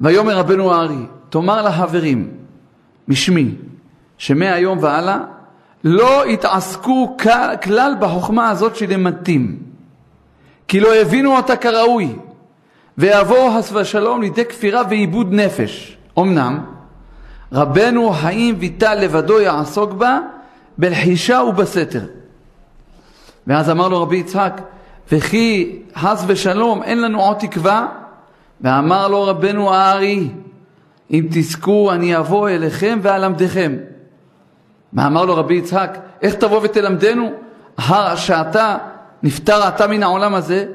ויאמר 0.00 0.36
רבנו 0.36 0.74
הארי, 0.74 1.06
תאמר 1.30 1.62
לחברים, 1.62 2.30
משמי, 3.08 3.54
שמהיום 4.18 4.78
והלאה 4.80 5.35
לא 5.88 6.26
יתעסקו 6.26 7.16
כלל 7.62 7.94
בחוכמה 8.00 8.50
הזאת 8.50 8.76
שלמדתים, 8.76 9.58
כי 10.68 10.80
לא 10.80 10.94
הבינו 10.94 11.36
אותה 11.36 11.56
כראוי, 11.56 12.16
ויבואו 12.98 13.50
חס 13.58 13.72
ושלום 13.72 14.22
לידי 14.22 14.44
כפירה 14.44 14.82
ועיבוד 14.88 15.32
נפש. 15.32 15.96
אמנם, 16.18 16.60
רבנו 17.52 18.10
חיים 18.10 18.54
ויטל 18.58 18.94
לבדו 18.94 19.40
יעסוק 19.40 19.92
בה 19.92 20.20
בלחישה 20.78 21.42
ובסתר. 21.48 22.04
ואז 23.46 23.70
אמר 23.70 23.88
לו 23.88 24.02
רבי 24.02 24.16
יצחק, 24.16 24.60
וכי 25.12 25.78
חס 25.96 26.24
ושלום 26.26 26.82
אין 26.82 27.02
לנו 27.02 27.22
עוד 27.22 27.36
תקווה? 27.36 27.86
ואמר 28.60 29.08
לו 29.08 29.24
רבנו 29.24 29.74
הארי, 29.74 30.28
אם 31.10 31.26
תזכו 31.30 31.92
אני 31.92 32.18
אבוא 32.18 32.48
אליכם 32.48 32.98
ואלמדכם. 33.02 33.76
ואמר 34.92 35.24
לו 35.24 35.36
רבי 35.36 35.54
יצחק, 35.54 35.98
איך 36.22 36.34
תבוא 36.34 36.60
ותלמדנו? 36.62 37.32
אחר 37.76 38.16
שאתה 38.16 38.76
נפטר 39.22 39.68
אתה 39.68 39.86
מן 39.86 40.02
העולם 40.02 40.34
הזה? 40.34 40.66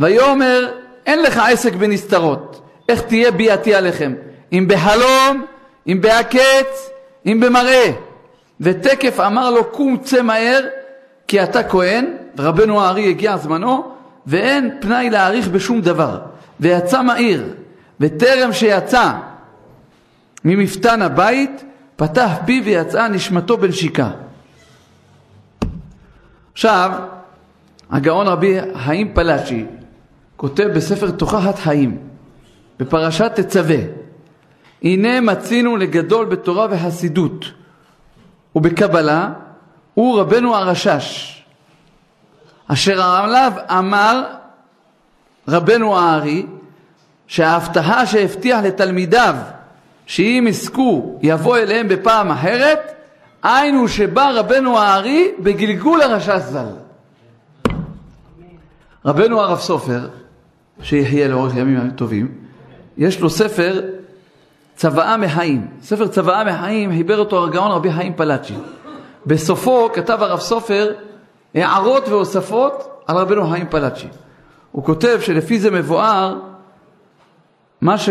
ויאמר, 0.00 0.68
אין 1.06 1.22
לך 1.22 1.42
עסק 1.48 1.74
בנסתרות, 1.74 2.62
איך 2.88 3.00
תהיה 3.02 3.30
ביאתי 3.30 3.74
עליכם? 3.74 4.14
אם 4.52 4.64
בחלום, 4.68 5.44
אם 5.88 5.98
בהקץ, 6.00 6.90
אם 7.26 7.40
במראה. 7.40 7.90
ותקף 8.60 9.20
אמר 9.20 9.50
לו, 9.50 9.64
קום 9.64 9.96
צא 9.96 10.22
מהר, 10.22 10.60
כי 11.28 11.42
אתה 11.42 11.62
כהן, 11.62 12.06
ורבנו 12.36 12.80
הארי 12.80 13.08
הגיע 13.08 13.36
זמנו, 13.36 13.84
ואין 14.26 14.70
פנאי 14.80 15.10
להעריך 15.10 15.48
בשום 15.48 15.80
דבר. 15.80 16.18
ויצא 16.60 17.02
מהיר, 17.02 17.44
וטרם 18.00 18.52
שיצא 18.52 19.10
ממפתן 20.44 21.02
הבית, 21.02 21.64
פתח 21.96 22.30
פי 22.46 22.62
ויצאה 22.64 23.08
נשמתו 23.08 23.58
בנשיקה. 23.58 24.10
עכשיו, 26.52 26.90
הגאון 27.90 28.26
רבי 28.26 28.58
חיים 28.84 29.14
פלאצ'י 29.14 29.66
כותב 30.36 30.68
בספר 30.74 31.10
תוכחת 31.10 31.58
חיים, 31.58 31.98
בפרשת 32.78 33.32
תצווה, 33.34 33.76
הנה 34.82 35.20
מצינו 35.20 35.76
לגדול 35.76 36.26
בתורה 36.26 36.66
וחסידות 36.70 37.44
ובקבלה, 38.56 39.32
הוא 39.94 40.20
רבנו 40.20 40.56
הרשש, 40.56 41.36
אשר 42.68 43.02
עליו 43.02 43.52
אמר 43.70 44.24
רבנו 45.48 45.98
הארי, 45.98 46.46
שההבטחה 47.26 48.06
שהבטיח 48.06 48.60
לתלמידיו 48.64 49.36
שאם 50.06 50.44
יזכו 50.48 51.18
יבוא 51.22 51.56
אליהם 51.56 51.88
בפעם 51.88 52.30
אחרת, 52.30 52.92
היינו 53.42 53.88
שבא 53.88 54.30
רבנו 54.34 54.78
הארי 54.78 55.32
בגלגול 55.38 56.02
הרשש 56.02 56.40
ז"ל. 56.42 56.66
רבנו 59.04 59.40
הרב 59.40 59.58
סופר, 59.58 60.08
שיחיה 60.82 61.28
לאורך 61.28 61.56
ימים 61.56 61.90
טובים, 61.90 62.28
יש 62.98 63.20
לו 63.20 63.30
ספר 63.30 63.80
צוואה 64.76 65.16
מחיים. 65.16 65.66
ספר 65.82 66.06
צוואה 66.06 66.44
מחיים 66.44 66.90
חיבר 66.90 67.18
אותו 67.18 67.44
הגאון 67.44 67.70
רבי 67.70 67.92
חיים 67.92 68.12
פלאצ'י. 68.16 68.54
בסופו 69.26 69.88
כתב 69.92 70.18
הרב 70.22 70.40
סופר 70.40 70.92
הערות 71.54 72.08
והוספות 72.08 73.02
על 73.06 73.16
רבנו 73.16 73.46
חיים 73.46 73.66
פלאצ'י. 73.70 74.06
הוא 74.72 74.84
כותב 74.84 75.18
שלפי 75.20 75.58
זה 75.58 75.70
מבואר 75.70 76.38
מה, 77.80 77.98
ש... 77.98 78.10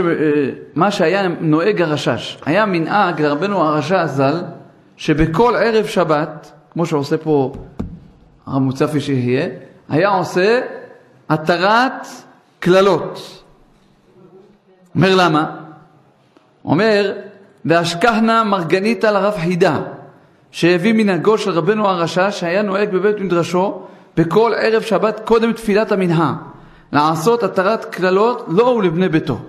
מה 0.75 0.91
שהיה 0.91 1.27
נוהג 1.27 1.81
הרשש. 1.81 2.37
היה 2.45 2.65
מנהג 2.65 3.21
לרבנו 3.21 3.61
הרשש 3.61 4.05
ז"ל, 4.05 4.41
שבכל 4.97 5.55
ערב 5.55 5.85
שבת, 5.85 6.51
כמו 6.73 6.85
שעושה 6.85 7.17
פה 7.17 7.53
הרב 8.45 8.61
מוצפי 8.61 9.01
שיהיה, 9.01 9.47
היה 9.89 10.09
עושה 10.09 10.61
התרת 11.29 12.07
קללות. 12.59 13.43
אומר 14.95 15.15
למה? 15.15 15.55
אומר, 16.65 17.13
והשכחנה 17.65 18.43
מרגניתא 18.43 19.07
לרב 19.07 19.33
חידה, 19.37 19.79
שהביא 20.51 20.93
מנהגו 20.93 21.37
של 21.37 21.51
רבנו 21.51 21.87
הרשש, 21.87 22.39
שהיה 22.39 22.61
נוהג 22.61 22.89
בבית 22.91 23.19
מדרשו 23.19 23.81
בכל 24.17 24.51
ערב 24.57 24.81
שבת 24.81 25.21
קודם 25.25 25.53
תפילת 25.53 25.91
המנחה, 25.91 26.33
לעשות 26.91 27.43
התרת 27.43 27.85
קללות 27.85 28.45
לו 28.47 28.65
ולבני 28.65 29.09
ביתו. 29.09 29.39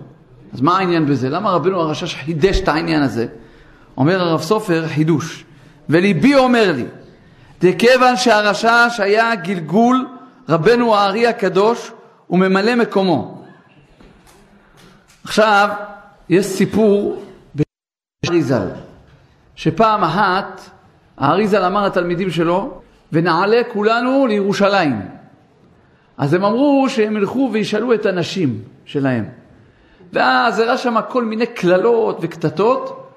אז 0.52 0.60
מה 0.60 0.78
העניין 0.78 1.06
בזה? 1.06 1.28
למה 1.28 1.50
רבנו 1.50 1.80
הרשש 1.80 2.14
חידש 2.14 2.60
את 2.60 2.68
העניין 2.68 3.02
הזה? 3.02 3.26
אומר 3.96 4.20
הרב 4.20 4.40
סופר 4.40 4.88
חידוש, 4.88 5.44
וליבי 5.88 6.34
אומר 6.34 6.72
לי, 6.72 6.86
דכיוון 7.60 8.16
שהרשש 8.16 9.00
היה 9.00 9.34
גלגול 9.34 10.06
רבנו 10.48 10.94
הארי 10.94 11.26
הקדוש 11.26 11.92
וממלא 12.30 12.74
מקומו. 12.74 13.44
עכשיו, 15.24 15.68
יש 16.28 16.46
סיפור 16.46 17.24
באריזל, 18.24 18.68
שפעם 19.54 20.04
אחת 20.04 20.60
האריזל 21.18 21.64
אמר 21.64 21.86
לתלמידים 21.86 22.30
שלו, 22.30 22.80
ונעלה 23.12 23.62
כולנו 23.72 24.26
לירושלים. 24.26 25.00
אז 26.18 26.34
הם 26.34 26.44
אמרו 26.44 26.86
שהם 26.88 27.16
ילכו 27.16 27.50
וישאלו 27.52 27.94
את 27.94 28.06
הנשים 28.06 28.62
שלהם. 28.84 29.24
ואז 30.12 30.60
הראה 30.60 30.78
שם 30.78 30.96
כל 31.08 31.24
מיני 31.24 31.46
קללות 31.46 32.18
וקטטות, 32.20 33.10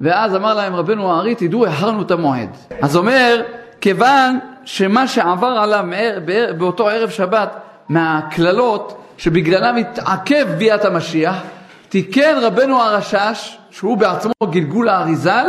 ואז 0.00 0.36
אמר 0.36 0.54
להם 0.54 0.74
רבנו 0.74 1.12
הארי, 1.12 1.34
תדעו, 1.34 1.64
איחרנו 1.64 2.02
את 2.02 2.10
המועד. 2.10 2.48
אז 2.82 2.96
אומר, 2.96 3.42
כיוון 3.80 4.38
שמה 4.64 5.08
שעבר 5.08 5.46
עליו 5.46 5.84
באותו 6.58 6.88
ערב 6.88 7.10
שבת 7.10 7.56
מהקללות, 7.88 9.02
שבגללם 9.18 9.76
התעכב 9.76 10.46
ביאת 10.58 10.84
המשיח, 10.84 11.36
תיקן 11.88 12.38
רבנו 12.42 12.82
הרשש, 12.82 13.58
שהוא 13.70 13.96
בעצמו 13.96 14.32
גלגול 14.50 14.88
האריזל, 14.88 15.46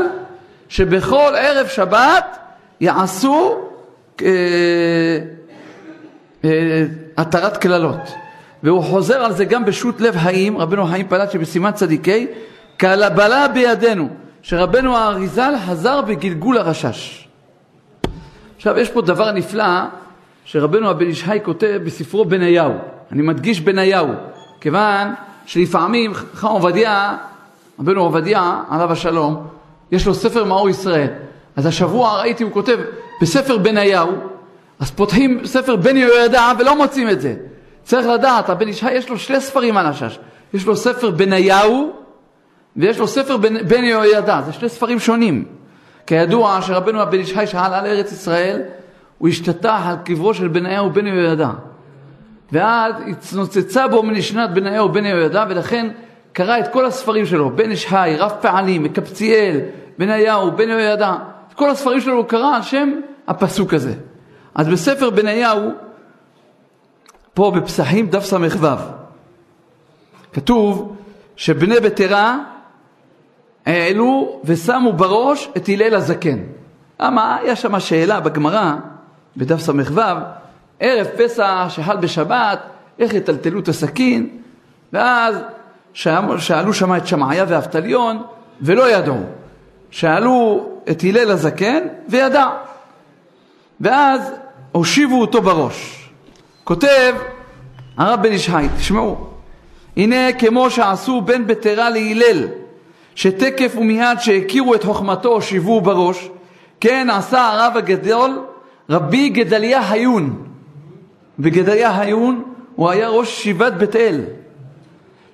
שבכל 0.70 1.34
ערב 1.38 1.68
שבת 1.68 2.38
יעשו 2.82 3.56
אה, 4.22 4.28
אה, 6.46 6.84
התרת 7.18 7.58
קללות. 7.58 8.23
והוא 8.64 8.84
חוזר 8.84 9.16
על 9.16 9.34
זה 9.34 9.46
גם 9.46 9.66
בשו"ת 9.66 10.02
לב 10.02 10.18
חיים, 10.18 10.58
רבנו 10.58 10.86
חיים 10.86 11.08
פלט 11.08 11.32
שבסימן 11.32 11.72
צדיקי, 11.72 12.28
קלבלה 12.78 13.48
בידינו, 13.48 14.10
שרבנו 14.42 14.98
האריזל 14.98 15.54
חזר 15.66 16.02
בגלגול 16.02 16.58
הרשש. 16.58 17.28
עכשיו 18.56 18.80
יש 18.80 18.90
פה 18.90 19.02
דבר 19.02 19.32
נפלא 19.32 19.66
שרבנו 20.46 20.90
הבן 20.90 21.06
איש 21.06 21.24
חי 21.24 21.40
כותב 21.44 21.80
בספרו 21.86 22.26
בניהו, 22.26 22.74
אני 23.12 23.22
מדגיש 23.22 23.62
בניהו, 23.62 24.08
כיוון 24.62 25.14
שלפעמים 25.46 26.14
חכם 26.14 26.48
עובדיה, 26.48 27.18
רבנו 27.80 28.02
עובדיה 28.02 28.62
עליו 28.70 28.92
השלום, 28.92 29.48
יש 29.92 30.06
לו 30.06 30.14
ספר 30.14 30.44
מאור 30.44 30.70
ישראל, 30.70 31.08
אז 31.56 31.66
השבוע 31.66 32.20
ראיתי 32.20 32.44
הוא 32.44 32.52
כותב 32.52 32.78
בספר 33.22 33.58
בניהו, 33.58 34.12
אז 34.80 34.92
פותחים 34.92 35.46
ספר 35.46 35.76
בן 35.76 35.98
יהוידע 35.98 36.52
ולא 36.60 36.78
מוצאים 36.78 37.10
את 37.10 37.22
זה. 37.22 37.36
צריך 37.84 38.08
לדעת, 38.08 38.50
הבן 38.50 38.68
ישי 38.68 38.92
יש 38.92 39.10
לו 39.10 39.20
שני 39.20 39.42
ספרים 39.42 39.78
על 39.78 39.86
השש. 39.86 40.20
יש 40.54 40.66
לו 40.66 40.76
ספר 40.76 41.12
בניהו 41.12 41.92
ויש 42.76 43.00
לו 43.00 43.08
ספר 43.08 43.38
בן, 43.38 43.68
בן 43.68 43.84
יהוידע, 43.84 44.42
זה 44.46 44.54
שני 44.54 44.70
ספרים 44.70 45.00
שונים. 45.00 45.46
כידוע 46.08 46.60
שרבנו 46.62 47.02
הבן 47.02 47.20
ישי 47.20 47.48
שעלה 47.48 47.80
על 47.80 47.86
ארץ 47.86 48.12
ישראל, 48.12 48.62
הוא 49.18 49.30
השתטח 49.30 49.82
על 49.86 49.96
קברו 50.06 50.34
של 50.34 50.48
בניהו 50.48 50.90
בן 50.90 51.08
יהוידע. 51.08 51.50
ואז 52.52 52.94
התנוצצה 53.08 53.88
בו 53.88 54.04
מנשנת 54.04 54.50
בניהו 54.54 54.90
בן 54.90 55.06
יהוידע, 55.06 55.46
ולכן 55.50 55.90
קרא 56.34 56.60
את 56.60 56.68
כל 56.74 56.86
הספרים 56.86 57.26
שלו, 57.26 57.50
בן 57.50 57.72
ישי, 57.72 58.16
רב 58.18 58.32
פעלים, 58.42 58.84
מקבציאל, 58.84 59.60
בניהו, 59.98 60.52
בן 60.52 60.70
יהוידע. 60.70 61.14
את 61.50 61.54
כל 61.54 61.70
הספרים 61.70 62.02
שלו 62.02 62.14
הוא 62.14 62.26
קרא 62.26 62.56
על 62.56 62.62
שם 62.62 62.92
הפסוק 63.28 63.74
הזה. 63.74 63.94
אז 64.56 64.68
בספר 64.68 65.10
בניהו 65.10 65.72
פה 67.34 67.52
בפסחים 67.56 68.08
דף 68.08 68.26
ס"ו. 68.26 68.68
כתוב 70.34 70.96
שבני 71.36 71.80
בטרה 71.80 72.38
העלו 73.66 74.40
ושמו 74.44 74.94
בראש 74.94 75.50
את 75.58 75.70
הלל 75.70 75.96
הזקן. 75.96 76.40
למה? 77.00 77.36
היה 77.36 77.56
שם 77.56 77.80
שאלה 77.80 78.20
בגמרא, 78.20 78.74
בדף 79.38 79.60
ס"ו, 79.60 79.72
ערב 80.80 81.08
פסח 81.18 81.66
שחל 81.70 81.98
בשבת, 81.98 82.60
איך 83.00 83.14
יטלטלו 83.14 83.60
את 83.60 83.68
הסכין, 83.68 84.30
ואז 84.94 85.36
שאלו 85.94 86.74
שם 86.74 86.96
את 86.96 87.08
שמעיה 87.08 87.46
ואבטליון, 87.48 88.24
ולא 88.62 88.92
ידעו. 88.92 89.20
שאלו 89.92 90.70
את 90.92 91.04
הלל 91.04 91.32
הזקן, 91.32 91.84
וידע. 92.10 92.48
ואז 93.82 94.32
הושיבו 94.72 95.22
אותו 95.22 95.42
בראש. 95.42 96.03
כותב 96.64 97.16
הרב 97.98 98.22
בן 98.22 98.32
איש 98.32 98.50
חי, 98.50 98.68
תשמעו, 98.78 99.28
הנה 99.98 100.34
כמו 100.34 100.70
שעשו 100.70 101.22
בן 101.22 101.48
בטרה 101.48 101.90
להלל, 101.90 102.48
שתקף 103.16 103.76
ומיד 103.78 104.20
שהכירו 104.20 104.76
את 104.76 104.84
חוכמתו 104.84 105.30
הושיבו 105.30 105.82
בראש, 105.82 106.30
כן 106.80 107.08
עשה 107.12 107.48
הרב 107.48 107.74
הגדול 107.78 108.42
רבי 108.90 109.30
גדליה 109.30 109.92
היון. 109.92 110.44
וגדליה 111.40 112.00
היון 112.00 112.44
הוא 112.76 112.90
היה 112.90 113.10
ראש 113.10 113.40
ישיבת 113.40 113.74
בית 113.74 113.96
אל, 113.96 114.22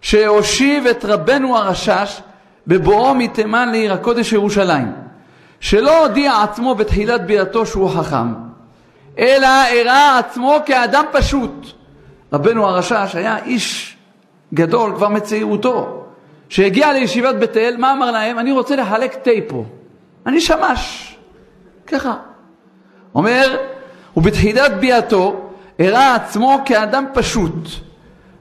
שהושיב 0.02 0.86
את 0.88 1.06
רבנו 1.06 1.58
הרשש 1.58 2.22
בבואו 2.68 3.16
מתימן 3.16 3.70
לעיר 3.70 3.94
הקודש 3.94 4.34
ירושלים, 4.34 4.92
שלא 5.60 6.06
הודיע 6.06 6.42
עצמו 6.44 6.76
בתחילת 6.76 7.26
ביאתו 7.26 7.66
שהוא 7.66 7.90
חכם, 7.90 8.49
אלא 9.20 9.48
הראה 9.48 10.18
עצמו 10.18 10.60
כאדם 10.66 11.06
פשוט. 11.12 11.66
רבנו 12.34 12.68
הרשש 12.68 13.16
היה 13.16 13.38
איש 13.46 13.98
גדול 14.54 14.96
כבר 14.96 15.10
מצעירותו, 15.10 16.04
שהגיע 16.50 16.94
לישיבת 16.94 17.36
בית 17.36 17.58
אל, 17.58 17.76
מה 17.78 17.94
אמר 17.94 18.12
להם? 18.12 18.40
אני 18.40 18.52
רוצה 18.52 18.76
לחלק 18.76 19.16
תה 19.16 19.32
פה. 19.48 19.66
אני 20.26 20.42
שמש. 20.42 21.16
ככה. 21.88 22.14
אומר, 23.16 23.58
ובתחילת 24.18 24.80
ביאתו 24.80 25.50
הראה 25.80 26.16
עצמו 26.16 26.60
כאדם 26.66 27.06
פשוט 27.14 27.70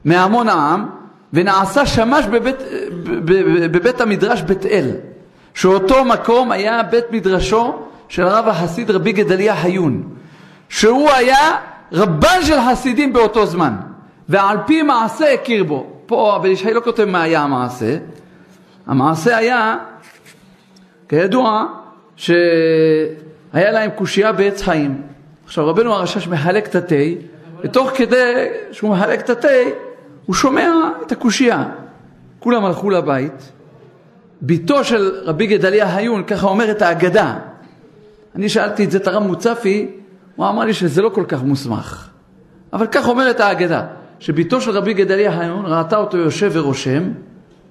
מהמון 0.05 0.49
העם, 0.49 0.89
ונעשה 1.33 1.85
שמש 1.85 2.25
בבית, 2.25 2.55
בבית 3.71 4.01
המדרש 4.01 4.41
בית 4.41 4.65
אל, 4.65 4.91
שאותו 5.53 6.05
מקום 6.05 6.51
היה 6.51 6.83
בית 6.83 7.05
מדרשו 7.11 7.73
של 8.07 8.23
הרב 8.23 8.47
החסיד 8.47 8.91
רבי 8.91 9.11
גדליה 9.11 9.55
חיון. 9.55 10.18
שהוא 10.69 11.09
היה 11.11 11.57
רבן 11.91 12.43
של 12.43 12.55
חסידים 12.69 13.13
באותו 13.13 13.45
זמן, 13.45 13.73
ועל 14.29 14.57
פי 14.65 14.81
מעשה 14.81 15.33
הכיר 15.33 15.63
בו. 15.63 15.87
פה 16.05 16.35
הבן 16.35 16.49
ישי 16.49 16.73
לא 16.73 16.81
כותב 16.81 17.05
מה 17.05 17.21
היה 17.21 17.41
המעשה, 17.41 17.97
המעשה 18.87 19.37
היה, 19.37 19.77
כידוע, 21.09 21.65
שהיה 22.15 22.41
להם 23.53 23.89
קושייה 23.95 24.31
בעץ 24.31 24.61
חיים. 24.61 25.01
עכשיו 25.45 25.67
רבנו 25.67 25.93
הרשש 25.93 26.27
מחלק 26.27 26.67
את 26.67 26.75
התה, 26.75 26.95
ותוך 27.63 27.91
כדי 27.95 28.47
שהוא 28.71 28.89
מחלק 28.91 29.19
את 29.19 29.29
התה, 29.29 29.47
הוא 30.25 30.35
שומע 30.35 30.71
את 31.01 31.11
הקושייה. 31.11 31.63
כולם 32.39 32.65
הלכו 32.65 32.89
לבית, 32.89 33.51
בתו 34.41 34.83
של 34.83 35.21
רבי 35.23 35.47
גדליה 35.47 35.95
היון, 35.95 36.23
ככה 36.23 36.47
אומרת 36.47 36.81
האגדה. 36.81 37.37
אני 38.35 38.49
שאלתי 38.49 38.83
את 38.83 38.91
זה 38.91 38.97
את 38.97 39.07
הרב 39.07 39.23
מוצפי, 39.23 39.87
הוא 40.39 40.47
אמר 40.47 40.63
לי 40.65 40.73
שזה 40.73 41.01
לא 41.01 41.09
כל 41.09 41.23
כך 41.27 41.43
מוסמך. 41.43 42.09
אבל 42.73 42.87
כך 42.87 43.07
אומרת 43.07 43.39
האגדה, 43.39 43.85
שביתו 44.19 44.61
של 44.61 44.71
רבי 44.71 44.93
גדליה 44.93 45.37
חיון 45.37 45.65
ראתה 45.65 45.97
אותו 45.97 46.17
יושב 46.17 46.51
ורושם 46.53 47.03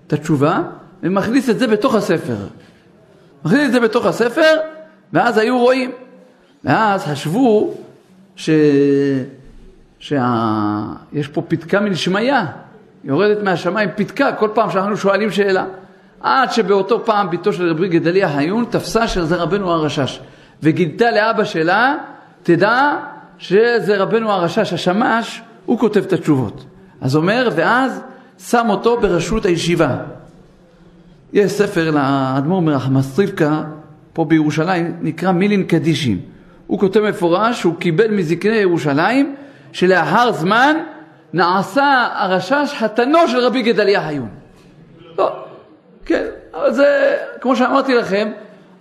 את 0.07 0.13
התשובה, 0.13 0.63
ומכניס 1.03 1.51
את 1.51 1.59
זה 1.59 1.67
בתוך 1.67 1.95
הספר. 1.95 2.37
מכניס 3.45 3.67
את 3.67 3.73
זה 3.73 3.81
בתוך 3.81 4.07
הספר, 4.07 4.57
ואז 5.13 5.39
היו 5.39 5.59
רואים. 5.59 5.91
ואז 6.65 7.05
חשבו 7.05 7.75
ש... 8.37 8.51
שיש 9.99 11.29
פה 11.33 11.43
פתקה 11.49 11.81
מנשמיה, 11.81 12.47
יורדת 13.05 13.43
מהשמיים 13.43 13.89
פתקה 13.97 14.33
כל 14.33 14.49
פעם 14.55 14.71
שאנחנו 14.71 14.97
שואלים 14.97 15.31
שאלה. 15.31 15.65
עד 16.21 16.53
שבאותו 16.53 17.05
פעם 17.05 17.31
ביתו 17.31 17.53
של 17.53 17.71
רבי 17.71 17.89
גדליה 17.89 18.29
חיון 18.37 18.65
תפסה 18.71 19.09
שזה 19.09 19.37
רבנו 19.37 19.71
הרשש, 19.71 20.21
וגילתה 20.63 21.11
לאבא 21.11 21.45
שלה 21.45 21.95
תדע 22.42 22.96
שזה 23.38 23.96
רבנו 23.96 24.33
הרשש 24.33 24.72
השמש, 24.72 25.42
הוא 25.66 25.79
כותב 25.79 26.03
את 26.05 26.12
התשובות. 26.12 26.64
אז 27.01 27.16
אומר, 27.16 27.48
ואז 27.55 28.01
שם 28.38 28.66
אותו 28.68 29.01
בראשות 29.01 29.46
הישיבה. 29.46 29.96
יש 31.33 31.53
ספר 31.53 31.90
לאדמו"ר 31.90 32.62
מרחמס 32.62 33.18
רבקה, 33.18 33.62
פה 34.12 34.24
בירושלים, 34.24 34.96
נקרא 35.01 35.33
מילין 35.33 35.62
קדישים. 35.62 36.20
הוא 36.66 36.79
כותב 36.79 37.01
מפורש 37.01 37.61
שהוא 37.61 37.74
קיבל 37.79 38.11
מזקני 38.11 38.57
ירושלים, 38.57 39.37
שלאחר 39.72 40.33
זמן 40.33 40.77
נעשה 41.33 42.09
הרשש 42.14 42.74
חתנו 42.79 43.29
של 43.29 43.38
רבי 43.38 43.62
גדליה 43.62 44.03
חיון. 44.07 44.29
לא, 45.18 45.33
כן, 46.05 46.24
אבל 46.55 46.72
זה, 46.72 47.16
כמו 47.40 47.57
שאמרתי 47.57 47.94
לכם, 47.94 48.31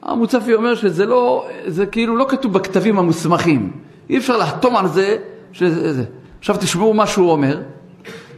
המוצפי 0.07 0.53
אומר 0.53 0.75
שזה 0.75 1.05
לא, 1.05 1.47
זה 1.65 1.85
כאילו 1.85 2.15
לא 2.15 2.25
כתוב 2.29 2.53
בכתבים 2.53 2.99
המוסמכים. 2.99 3.71
אי 4.09 4.17
אפשר 4.17 4.37
לחתום 4.37 4.75
על 4.75 4.87
זה 4.87 5.17
שזה... 5.51 6.03
עכשיו 6.39 6.57
תשמעו 6.57 6.93
מה 6.93 7.07
שהוא 7.07 7.31
אומר. 7.31 7.61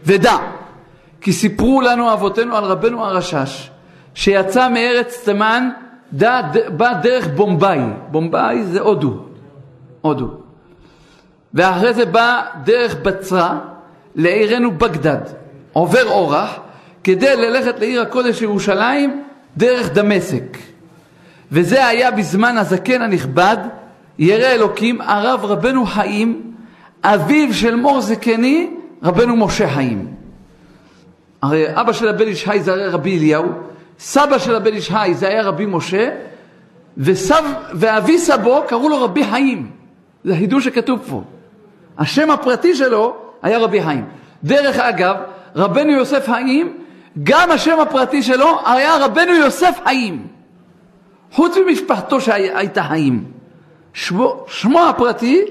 ודע, 0.06 0.38
כי 1.22 1.34
סיפרו 1.34 1.82
לנו 1.82 2.14
אבותינו 2.14 2.56
על 2.56 2.64
רבנו 2.64 3.06
הרשש, 3.06 3.70
שיצא 4.14 4.70
מארץ 4.70 5.22
תימן, 5.26 5.70
בא 6.78 6.94
דרך 7.02 7.28
בומביי. 7.36 7.80
בומביי 8.12 8.64
זה 8.64 8.80
הודו. 8.80 9.20
הודו. 10.02 10.28
ואחרי 11.54 11.94
זה 11.94 12.06
בא 12.06 12.42
דרך 12.64 12.96
בצרה 12.96 13.60
לעירנו 14.16 14.72
בגדד. 14.72 15.22
עובר 15.74 16.08
אורח 16.10 16.60
כדי 17.04 17.36
ללכת 17.36 17.80
לעיר 17.80 18.02
הקודש 18.02 18.42
ירושלים 18.42 19.24
דרך 19.58 19.94
דמשק. 19.94 20.69
וזה 21.52 21.88
היה 21.88 22.12
בזמן 22.12 22.58
הזקן 22.58 23.02
הנכבד, 23.02 23.58
ירא 24.20 24.48
אלוקים, 24.48 25.02
הרב 25.02 25.46
רבנו 25.46 25.86
חיים, 25.86 26.54
אביו 27.04 27.54
של 27.54 27.76
מור 27.76 28.02
זקני, 28.02 28.70
רבנו 29.04 29.36
משה 29.36 29.70
חיים. 29.70 30.08
הרי 31.42 31.66
אבא 31.82 31.94
של 31.94 32.08
הבן 32.08 32.28
איש 32.28 32.46
חי 32.46 32.60
זה 32.60 32.74
היה 32.74 32.90
רבי 32.90 33.18
אליהו, 33.18 33.46
סבא 34.00 34.38
של 34.38 34.56
הבן 34.56 34.74
איש 34.74 34.92
חי 34.92 35.12
זה 35.16 35.28
היה 35.28 35.44
רבי 35.44 35.66
משה, 35.66 36.10
וסב, 36.98 37.44
ואבי 37.74 38.20
סבו 38.20 38.64
קראו 38.68 38.90
לו 38.90 39.04
רבי 39.04 39.24
חיים. 39.24 39.72
זה 40.24 40.34
החידוש 40.34 40.66
שכתוב 40.66 41.00
פה. 41.10 41.24
השם 41.98 42.32
הפרטי 42.32 42.76
שלו 42.76 43.16
היה 43.42 43.60
רבי 43.60 43.84
חיים. 43.84 44.06
דרך 44.44 44.80
אגב, 44.80 45.16
רבנו 45.56 45.92
יוסף 45.92 46.26
חיים, 46.30 46.78
גם 47.24 47.52
השם 47.52 47.80
הפרטי 47.80 48.24
שלו 48.24 48.60
היה 48.66 48.98
רבנו 49.06 49.34
יוסף 49.34 49.80
חיים. 49.84 50.28
חוץ 51.32 51.58
ממשפחתו 51.58 52.22
שהייתה 52.22 52.84
חיים. 52.84 53.24
שמו, 53.94 54.46
שמו 54.48 54.80
הפרטי 54.90 55.46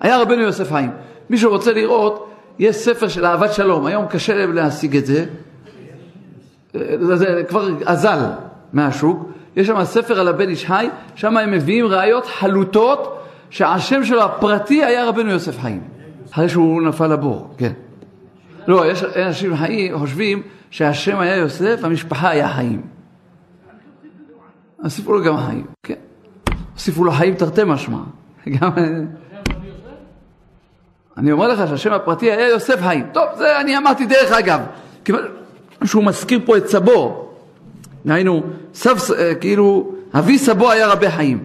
היה 0.00 0.18
רבנו 0.18 0.42
יוסף 0.42 0.72
חיים. 0.72 0.90
מי 1.30 1.38
שרוצה 1.38 1.72
לראות, 1.72 2.30
יש 2.58 2.76
ספר 2.76 3.08
של 3.08 3.26
אהבת 3.26 3.52
שלום, 3.52 3.86
היום 3.86 4.06
קשה 4.06 4.46
להשיג 4.46 4.96
את 4.96 5.06
זה, 5.06 5.24
זה, 6.74 7.16
זה 7.16 7.42
כבר 7.48 7.68
אזל 7.86 8.18
מהשוק, 8.72 9.28
יש 9.56 9.66
שם 9.66 9.84
ספר 9.84 10.20
על 10.20 10.28
הבן 10.28 10.48
איש 10.48 10.64
חי, 10.64 10.88
שם 11.14 11.36
הם 11.36 11.50
מביאים 11.50 11.86
ראיות 11.86 12.26
חלוטות 12.26 13.18
שהשם 13.50 14.04
שלו 14.04 14.22
הפרטי 14.22 14.84
היה 14.84 15.08
רבנו 15.08 15.30
יוסף 15.30 15.60
חיים, 15.60 15.80
אחרי 16.32 16.48
שהוא 16.48 16.82
נפל 16.82 17.06
לבור, 17.06 17.54
כן. 17.58 17.72
לא, 18.66 18.86
יש 18.86 19.04
אנשים 19.04 19.56
חיים, 19.56 19.98
חושבים 19.98 20.42
שהשם 20.70 21.18
היה 21.18 21.36
יוסף, 21.36 21.80
המשפחה 21.82 22.28
היה 22.28 22.48
חיים. 22.48 22.93
הוסיפו 24.84 25.12
לו 25.12 25.22
גם 25.22 25.36
חיים, 25.36 25.66
כן. 25.82 25.94
הוסיפו 26.74 27.04
לו 27.04 27.12
חיים 27.12 27.34
תרתי 27.34 27.60
משמע. 27.66 27.98
גם... 28.48 28.70
אני 31.16 31.32
אומר 31.32 31.48
לך 31.48 31.68
שהשם 31.68 31.92
הפרטי 31.92 32.32
היה 32.32 32.48
יוסף 32.48 32.80
חיים. 32.80 33.06
טוב, 33.12 33.24
זה 33.36 33.60
אני 33.60 33.78
אמרתי 33.78 34.06
דרך 34.06 34.32
אגב. 34.32 34.60
שהוא 35.84 36.04
מזכיר 36.04 36.40
פה 36.44 36.56
את 36.56 36.68
סבו. 36.68 37.28
דהיינו, 38.06 38.42
סב, 38.74 38.96
אה, 39.18 39.34
כאילו, 39.34 39.92
אבי 40.18 40.38
סבו 40.38 40.70
היה 40.70 40.86
רבי 40.86 41.10
חיים. 41.10 41.44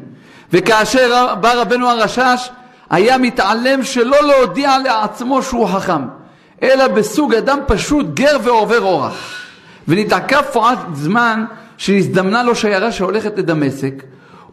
וכאשר 0.53 1.35
בא 1.35 1.53
רבנו 1.53 1.89
הרשש, 1.89 2.49
היה 2.89 3.17
מתעלם 3.17 3.83
שלא 3.83 4.17
להודיע 4.27 4.77
לעצמו 4.77 5.43
שהוא 5.43 5.67
חכם, 5.67 6.01
אלא 6.63 6.87
בסוג 6.87 7.33
אדם 7.35 7.59
פשוט, 7.67 8.05
גר 8.13 8.37
ועובר 8.43 8.81
אורח. 8.81 9.13
ונתעכב 9.87 10.41
פה 10.51 10.71
עד 10.71 10.77
זמן 10.93 11.45
שהזדמנה 11.79 12.43
לו 12.43 12.55
שיירה 12.55 12.91
שהולכת 12.91 13.37
לדמשק, 13.37 14.03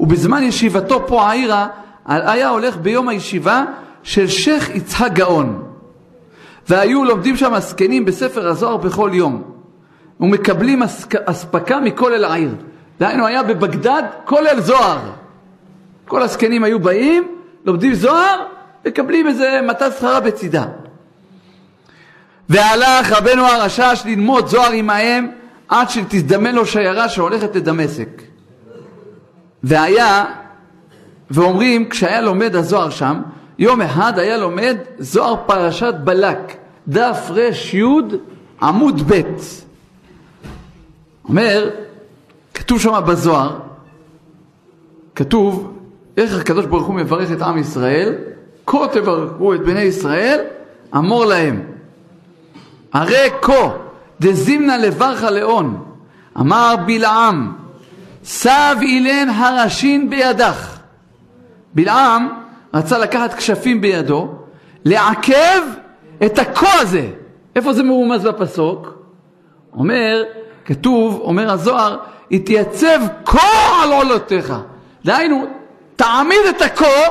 ובזמן 0.00 0.42
ישיבתו 0.42 1.06
פה 1.06 1.22
העירה, 1.22 1.66
היה 2.06 2.48
הולך 2.48 2.76
ביום 2.76 3.08
הישיבה 3.08 3.64
של 4.02 4.28
שייח' 4.28 4.70
יצחק 4.70 5.10
גאון. 5.12 5.62
והיו 6.68 7.04
לומדים 7.04 7.36
שם 7.36 7.54
הזקנים 7.54 8.04
בספר 8.04 8.48
הזוהר 8.48 8.76
בכל 8.76 9.10
יום, 9.12 9.42
ומקבלים 10.20 10.82
אספקה 11.24 11.80
מכל 11.80 12.12
אל 12.12 12.24
העיר. 12.24 12.54
דהיינו, 13.00 13.26
היה 13.26 13.42
בבגדד 13.42 14.02
כולל 14.24 14.60
זוהר. 14.60 14.98
כל 16.08 16.22
הזקנים 16.22 16.64
היו 16.64 16.80
באים, 16.80 17.28
לומדים 17.64 17.94
זוהר, 17.94 18.46
מקבלים 18.86 19.26
איזה 19.26 19.60
מתת 19.68 19.92
שכרה 19.98 20.20
בצידה. 20.20 20.64
והלך 22.48 23.12
רבנו 23.12 23.46
הרשש 23.46 24.02
ללמוד 24.04 24.46
זוהר 24.46 24.72
עמהם 24.72 25.30
עד 25.68 25.90
שתזדמן 25.90 26.54
לו 26.54 26.66
שיירה 26.66 27.08
שהולכת 27.08 27.56
לדמשק. 27.56 28.22
והיה, 29.62 30.24
ואומרים, 31.30 31.88
כשהיה 31.88 32.20
לומד 32.20 32.56
הזוהר 32.56 32.90
שם, 32.90 33.22
יום 33.58 33.80
אחד 33.80 34.18
היה 34.18 34.36
לומד 34.36 34.76
זוהר 34.98 35.36
פרשת 35.46 35.94
בלק, 36.04 36.56
דף 36.88 37.26
רי 37.30 37.50
עמוד 38.62 39.12
ב'. 39.12 39.22
אומר, 41.28 41.70
כתוב 42.54 42.80
שם 42.80 43.00
בזוהר, 43.06 43.58
כתוב 45.14 45.72
איך 46.16 46.40
הקדוש 46.40 46.66
ברוך 46.66 46.86
הוא 46.86 46.94
מברך 46.94 47.32
את 47.32 47.42
עם 47.42 47.58
ישראל, 47.58 48.14
כה 48.66 48.86
תברכו 48.92 49.54
את 49.54 49.60
בני 49.60 49.80
ישראל, 49.80 50.40
אמור 50.96 51.24
להם. 51.24 51.62
הרי 52.92 53.28
כה 53.42 53.70
דזימנה 54.20 54.78
לברכה 54.78 55.30
לאון, 55.30 55.84
אמר 56.40 56.74
בלעם, 56.86 57.52
סב 58.24 58.76
אילן 58.82 59.28
הרשין 59.28 60.10
בידך. 60.10 60.78
בלעם 61.74 62.28
רצה 62.74 62.98
לקחת 62.98 63.34
כשפים 63.34 63.80
בידו, 63.80 64.28
לעכב 64.84 65.62
את 66.26 66.38
הכה 66.38 66.80
הזה. 66.80 67.08
איפה 67.56 67.72
זה 67.72 67.82
מרומז 67.82 68.24
בפסוק? 68.24 69.02
אומר, 69.72 70.22
כתוב, 70.64 71.20
אומר 71.20 71.50
הזוהר, 71.50 71.96
התייצב 72.30 73.00
כה 73.24 73.82
על 73.82 73.92
עולותיך. 73.92 74.54
דהיינו, 75.04 75.46
תעמיד 75.96 76.38
את 76.48 76.62
הכה 76.62 77.02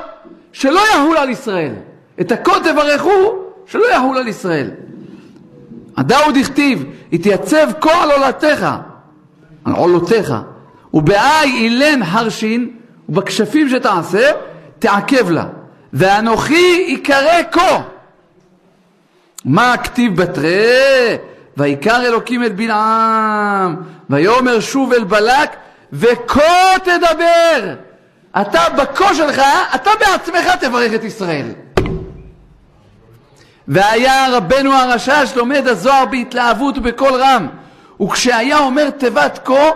שלא 0.52 0.82
יחול 0.96 1.18
על 1.18 1.30
ישראל. 1.30 1.74
את 2.22 2.32
הכה 2.32 2.54
תברכו 2.60 3.36
שלא 3.66 3.86
יחול 3.96 4.18
על 4.18 4.28
ישראל. 4.28 4.72
הדאוד 5.98 6.38
הכתיב, 6.38 6.86
התייצב 7.14 7.68
כה 7.82 8.04
על 8.04 8.12
עולתך, 8.12 8.68
על 9.66 9.74
עולותיך, 9.74 10.34
ובאי 10.94 11.52
אילן 11.52 12.04
הרשין, 12.04 12.70
ובכשפים 13.10 13.70
שתעשה, 13.70 14.32
תעכב 14.80 15.30
לה. 15.30 15.46
ואנוכי 15.94 16.86
יקרא 16.88 17.42
כה. 17.52 17.82
מה 19.46 19.74
הכתיב 19.74 20.22
בתרי? 20.22 21.18
ויקרא 21.58 22.06
אלוקים 22.06 22.44
את 22.44 22.56
בלעם, 22.56 23.76
ויאמר 24.10 24.60
שוב 24.60 24.94
אל 24.94 25.04
בלק, 25.04 25.56
וכה 25.94 26.74
תדבר. 26.84 27.74
אתה 28.42 28.62
בקו 28.78 29.16
שלך, 29.16 29.42
אתה 29.76 29.90
בעצמך 30.00 30.56
תברך 30.60 30.94
את 30.94 31.04
ישראל. 31.04 31.46
והיה 33.68 34.28
רבנו 34.32 34.74
הרשש 34.74 35.34
לומד 35.36 35.68
הזוהר 35.68 36.06
בהתלהבות 36.06 36.78
ובקול 36.78 37.14
רם, 37.14 37.48
וכשהיה 38.02 38.60
אומר 38.60 38.90
תיבת 38.90 39.40
כה, 39.46 39.70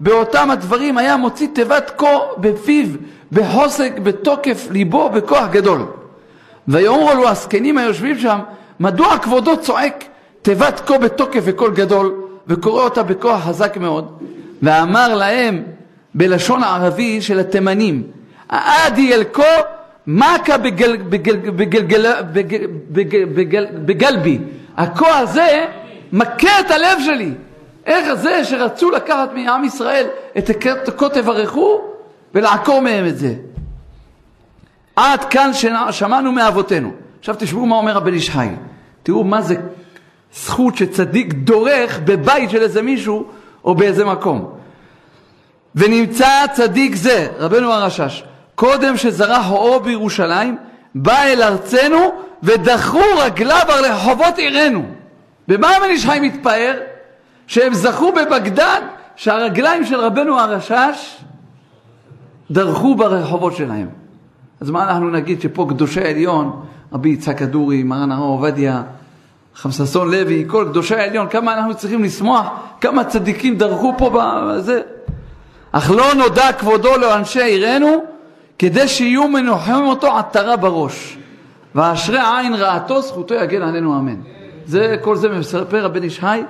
באותם 0.00 0.50
הדברים 0.50 0.98
היה 0.98 1.16
מוציא 1.16 1.48
תיבת 1.52 1.90
כה 1.98 2.18
בפיו, 2.38 2.86
בחוסק, 3.32 3.92
בתוקף 4.02 4.66
ליבו, 4.70 5.08
בכוח 5.08 5.48
גדול. 5.50 5.86
ויאמרו 6.68 7.14
לו 7.14 7.28
הזקנים 7.28 7.78
היושבים 7.78 8.18
שם, 8.18 8.38
מדוע 8.80 9.18
כבודו 9.18 9.56
צועק 9.56 10.04
תיבת 10.42 10.80
כה 10.86 10.98
בתוקף 10.98 11.40
וקול 11.44 11.74
גדול, 11.74 12.14
וקורא 12.46 12.82
אותה 12.82 13.02
בכוח 13.02 13.44
חזק 13.44 13.76
מאוד? 13.76 14.18
ואמר 14.62 15.14
להם, 15.14 15.62
בלשון 16.14 16.62
הערבי 16.62 17.20
של 17.20 17.38
התימנים. 17.38 18.02
אדי 18.48 19.14
אלקו 19.14 19.42
מכה 20.06 20.58
בגלבי. 23.84 24.38
הקו 24.76 25.06
הזה 25.06 25.66
מכה 26.12 26.60
את 26.60 26.70
הלב 26.70 26.98
שלי. 27.04 27.32
איך 27.86 28.14
זה 28.14 28.44
שרצו 28.44 28.90
לקחת 28.90 29.30
מעם 29.34 29.64
ישראל 29.64 30.06
את 30.38 30.50
כה 30.96 31.08
תברכו 31.08 31.80
ולעקור 32.34 32.80
מהם 32.80 33.06
את 33.06 33.18
זה. 33.18 33.34
עד 34.96 35.24
כאן 35.24 35.50
שמענו 35.90 36.32
מאבותינו. 36.32 36.92
עכשיו 37.18 37.34
תשמעו 37.38 37.66
מה 37.66 37.76
אומר 37.76 37.96
הבן 37.96 38.14
איש 38.14 38.30
חי. 38.30 38.48
תראו 39.02 39.24
מה 39.24 39.42
זה 39.42 39.56
זכות 40.34 40.76
שצדיק 40.76 41.32
דורך 41.32 42.00
בבית 42.04 42.50
של 42.50 42.62
איזה 42.62 42.82
מישהו 42.82 43.26
או 43.64 43.74
באיזה 43.74 44.04
מקום. 44.04 44.52
ונמצא 45.74 46.46
צדיק 46.52 46.94
זה, 46.94 47.28
רבנו 47.38 47.72
הרשש, 47.72 48.24
קודם 48.56 48.96
שזרח 48.96 49.50
אור 49.50 49.78
בירושלים, 49.78 50.56
בא 50.94 51.22
אל 51.22 51.42
ארצנו 51.42 52.12
ודחו 52.42 53.02
רגליו 53.18 53.62
על 53.68 53.84
רחובות 53.84 54.38
עירנו. 54.38 54.84
במה 55.48 55.68
הבן 55.76 55.86
איש 55.86 56.06
חי 56.06 56.18
מתפאר? 56.20 56.74
שהם 57.46 57.74
זכו 57.74 58.12
בבגדד 58.12 58.80
שהרגליים 59.16 59.84
של 59.84 60.00
רבנו 60.00 60.40
הרשש 60.40 61.16
דרכו 62.50 62.94
ברחובות 62.94 63.56
שלהם. 63.56 63.88
אז 64.60 64.70
מה 64.70 64.84
אנחנו 64.84 65.10
נגיד 65.10 65.40
שפה 65.40 65.66
קדושי 65.68 66.00
העליון, 66.00 66.62
רבי 66.92 67.08
יצחק 67.08 67.38
כדורי, 67.38 67.82
מרן 67.82 68.12
הרב 68.12 68.22
עובדיה, 68.22 68.82
חמססון 69.54 70.10
לוי, 70.10 70.44
כל 70.46 70.66
קדושי 70.70 70.94
העליון, 70.94 71.28
כמה 71.28 71.54
אנחנו 71.54 71.74
צריכים 71.74 72.04
לשמוח, 72.04 72.46
כמה 72.80 73.04
צדיקים 73.04 73.58
דרכו 73.58 73.94
פה 73.98 74.10
בזה. 74.12 74.80
אך 75.72 75.90
לא 75.90 76.14
נודע 76.14 76.52
כבודו 76.52 76.96
לאנשי 76.96 77.42
עירנו, 77.42 78.15
כדי 78.58 78.88
שיהיו 78.88 79.28
מנוחים 79.28 79.84
אותו 79.84 80.18
עטרה 80.18 80.56
בראש. 80.56 81.18
ואשרי 81.74 82.18
עין 82.18 82.54
רעתו, 82.54 83.02
זכותו 83.02 83.34
יגן 83.34 83.62
עלינו 83.62 83.98
אמן. 83.98 84.20
זה, 84.66 84.96
כל 85.00 85.16
זה 85.16 85.28
מספר 85.28 85.84
הבן 85.84 86.02
איש 86.02 86.20
חי 86.20 86.42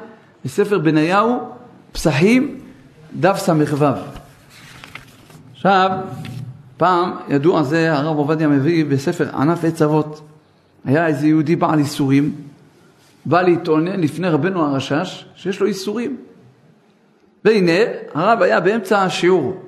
בספר 0.45 0.79
בניהו, 0.79 1.51
פסחים, 1.93 2.61
דף 3.21 3.37
ס"ו. 3.39 3.85
עכשיו, 5.53 5.91
פעם 6.77 7.13
ידוע 7.29 7.63
זה, 7.63 7.93
הרב 7.93 8.17
עובדיה 8.17 8.49
מביא 8.49 8.85
בספר 8.85 9.37
ענף 9.37 9.65
עץ 9.65 9.83
אבות. 9.83 10.21
היה 10.85 11.07
איזה 11.07 11.27
יהודי 11.27 11.57
בעל 11.57 11.79
איסורים, 11.79 12.33
בא 13.25 13.43
להתאונן 13.43 14.01
לפני 14.01 14.29
רבנו 14.29 14.65
הרשש, 14.65 15.25
שיש 15.37 15.61
לו 15.61 15.67
איסורים. 15.67 16.17
והנה, 17.45 17.79
הרב 18.15 18.43
היה 18.43 18.61
באמצע 18.61 19.03
השיעור. 19.03 19.63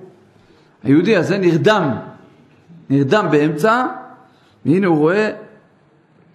היהודי 0.84 1.16
הזה 1.16 1.38
נרדם, 1.38 1.96
נרדם 2.90 3.26
באמצע, 3.30 3.86
והנה 4.66 4.86
הוא 4.86 4.98
רואה, 4.98 5.30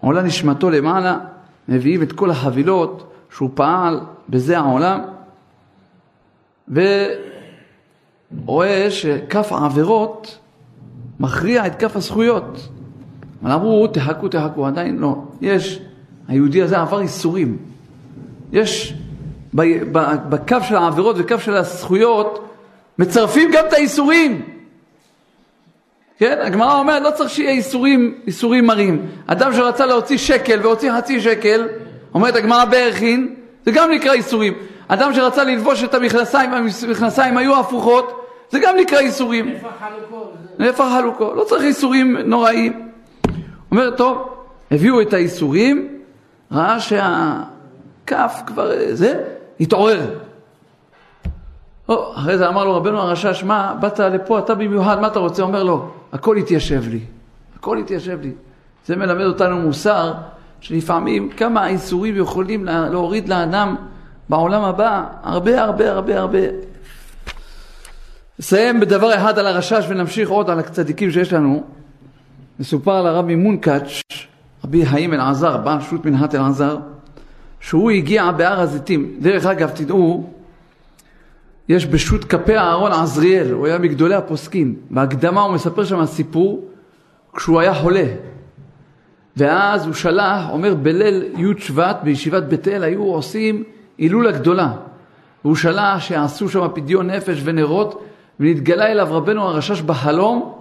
עולה 0.02 0.22
נשמתו 0.22 0.70
למעלה, 0.70 1.18
מביאים 1.68 2.02
את 2.02 2.12
כל 2.12 2.30
החבילות 2.32 3.13
שהוא 3.36 3.50
פעל 3.54 4.00
בזה 4.30 4.60
העולם, 4.60 5.02
ורואה 8.46 8.92
שכף 8.92 9.52
העבירות 9.52 10.38
מכריע 11.20 11.68
את 11.68 11.76
כף 11.76 11.96
הזכויות. 11.96 12.70
אבל 13.44 13.52
אמרו, 13.52 13.88
תחכו, 13.88 14.28
תחכו, 14.28 14.68
עדיין 14.68 14.98
לא. 14.98 15.16
יש, 15.42 15.80
היהודי 16.28 16.62
הזה 16.62 16.82
עבר 16.82 17.02
איסורים. 17.02 17.58
יש 18.52 18.94
בקו 19.54 20.58
של 20.68 20.76
העבירות 20.76 21.16
וקו 21.20 21.39
של 21.39 21.56
הזכויות, 21.56 22.50
מצרפים 23.00 23.52
גם 23.54 23.66
את 23.68 23.74
האיסורים. 23.74 24.42
כן, 26.24 26.38
הגמרא 26.42 26.80
אומרת, 26.80 27.02
לא 27.02 27.12
צריך 27.12 27.30
שיהיה 27.30 27.52
איסורים, 27.52 28.14
איסורים 28.28 28.66
מרים. 28.66 29.06
אדם 29.28 29.54
שרצה 29.54 29.86
להוציא 29.86 30.18
שקל 30.18 30.60
והוציא 30.62 30.92
חצי 30.98 31.22
שקל, 31.22 31.68
אומרת 32.14 32.36
הגמרא 32.36 32.66
בערכין, 32.66 33.36
זה 33.66 33.72
גם 33.72 33.92
נקרא 33.92 34.14
איסורים. 34.14 34.54
אדם 34.88 35.14
שרצה 35.14 35.44
ללבוש 35.44 35.84
את 35.84 35.94
המכנסיים, 35.94 36.54
המכנסיים 36.54 37.38
היו 37.38 37.60
הפוכות, 37.60 38.28
זה 38.50 38.60
גם 38.60 38.76
נקרא 38.78 39.00
איסורים. 39.00 39.50
נפח 39.50 39.68
חלוקו. 39.80 40.26
נפח 40.60 40.86
חלוקו, 40.98 41.34
לא 41.34 41.44
צריך 41.44 41.64
איסורים 41.64 42.18
נוראים. 42.18 42.90
אומר, 43.72 43.92
טוב, 43.92 44.30
הביאו 44.72 45.02
את 45.02 45.14
האיסורים, 45.14 46.00
ראה 46.52 46.80
שהכף 46.80 48.42
כבר, 48.46 48.72
זה, 48.92 49.24
התעורר. 49.60 50.00
או, 51.90 52.14
אחרי 52.16 52.38
זה 52.38 52.48
אמר 52.48 52.66
לו 52.66 52.76
רבנו 52.76 53.00
הרשש, 53.00 53.44
מה, 53.44 53.76
באת 53.80 54.00
לפה, 54.00 54.40
אתה 54.40 54.56
במיוחד, 54.56 55.02
מה 55.02 55.08
אתה 55.08 55.20
רוצה? 55.20 55.44
אומר 55.44 55.64
לו, 55.64 55.90
הכל 56.13 56.38
התיישב 56.38 56.84
לי, 56.89 56.99
הכל 57.56 57.78
התיישב 57.78 58.21
לי. 58.21 58.32
זה 58.86 58.95
מלמד 58.95 59.26
אותנו 59.26 59.62
מוסר, 59.62 60.13
שלפעמים 60.60 61.30
כמה 61.30 61.62
האיסורים 61.62 62.17
יכולים 62.17 62.65
להוריד 62.65 63.30
לאדם 63.30 63.76
בעולם 64.30 64.63
הבא, 64.63 65.04
הרבה 65.23 65.63
הרבה 65.63 65.91
הרבה 65.91 66.19
הרבה. 66.19 66.39
נסיים 68.39 68.80
בדבר 68.80 69.15
אחד 69.15 69.39
על 69.39 69.47
הרשש 69.47 69.86
ונמשיך 69.88 70.30
עוד 70.30 70.49
על 70.49 70.60
הצדיקים 70.60 71.12
שיש 71.12 71.34
לנו. 71.34 71.63
מסופר 72.60 72.91
על 72.91 73.08
הרבי 73.08 73.36
מונקאץ', 73.36 74.02
רבי 74.63 74.86
חיים 74.86 75.13
אלעזר, 75.13 75.58
בעל 75.58 75.82
שו"ת 75.82 76.06
מנהט 76.06 76.36
אלעזר, 76.36 76.78
שהוא 77.60 77.91
הגיע 77.91 78.32
בהר 78.32 78.60
הזיתים. 78.60 79.15
דרך 79.19 79.45
אגב, 79.45 79.69
תדעו, 79.69 80.34
יש 81.69 81.86
בשו"ת 81.86 82.23
כפי 82.23 82.58
אהרון 82.58 82.91
עזריאל, 82.91 83.52
הוא 83.52 83.67
היה 83.67 83.78
מגדולי 83.78 84.15
הפוסקים. 84.15 84.76
בהקדמה 84.89 85.41
הוא 85.41 85.54
מספר 85.54 85.86
שם 85.86 86.06
סיפור 86.06 86.65
כשהוא 87.36 87.60
היה 87.60 87.73
חולה. 87.73 88.06
ואז 89.38 89.86
הוא 89.86 89.93
שלח, 89.93 90.49
אומר 90.49 90.76
בליל 90.76 91.23
י' 91.38 91.62
שבט 91.62 91.97
בישיבת 92.04 92.43
בית 92.43 92.67
אל 92.67 92.84
היו 92.84 93.04
עושים 93.04 93.63
הילולה 93.97 94.32
גדולה. 94.32 94.71
והוא 95.45 95.56
שלח 95.56 95.99
שיעשו 95.99 96.49
שם 96.49 96.67
פדיון 96.73 97.10
נפש 97.10 97.41
ונרות, 97.43 98.04
ונתגלה 98.39 98.91
אליו 98.91 99.08
רבנו 99.12 99.41
הרשש 99.41 99.82
בחלום 99.82 100.54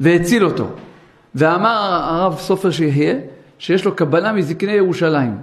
והציל 0.00 0.44
אותו. 0.44 0.66
ואמר 1.34 1.76
הרב 2.02 2.38
סופר 2.38 2.70
שיחיה, 2.70 3.14
שיש 3.58 3.84
לו 3.84 3.96
קבלה 3.96 4.32
מזקני 4.32 4.72
ירושלים, 4.72 5.38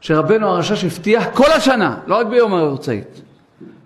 שרבנו 0.00 0.46
הרשש 0.46 0.84
הבטיח 0.84 1.24
כל 1.34 1.52
השנה, 1.52 1.96
לא 2.06 2.16
רק 2.18 2.26
ביום 2.26 2.54
ההרצאית, 2.54 3.22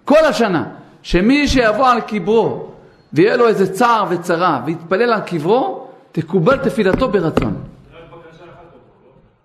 כל 0.07 0.25
השנה, 0.25 0.65
שמי 1.03 1.49
שיבוא 1.49 1.89
על 1.89 2.01
קברו 2.01 2.69
ויהיה 3.13 3.37
לו 3.37 3.49
איזה 3.49 3.73
צער 3.73 4.05
וצרה 4.11 4.63
ויתפלל 4.67 5.13
על 5.13 5.21
קברו, 5.21 5.87
תקובל 6.13 6.57
תפילתו 6.57 7.09
ברצון. 7.09 7.55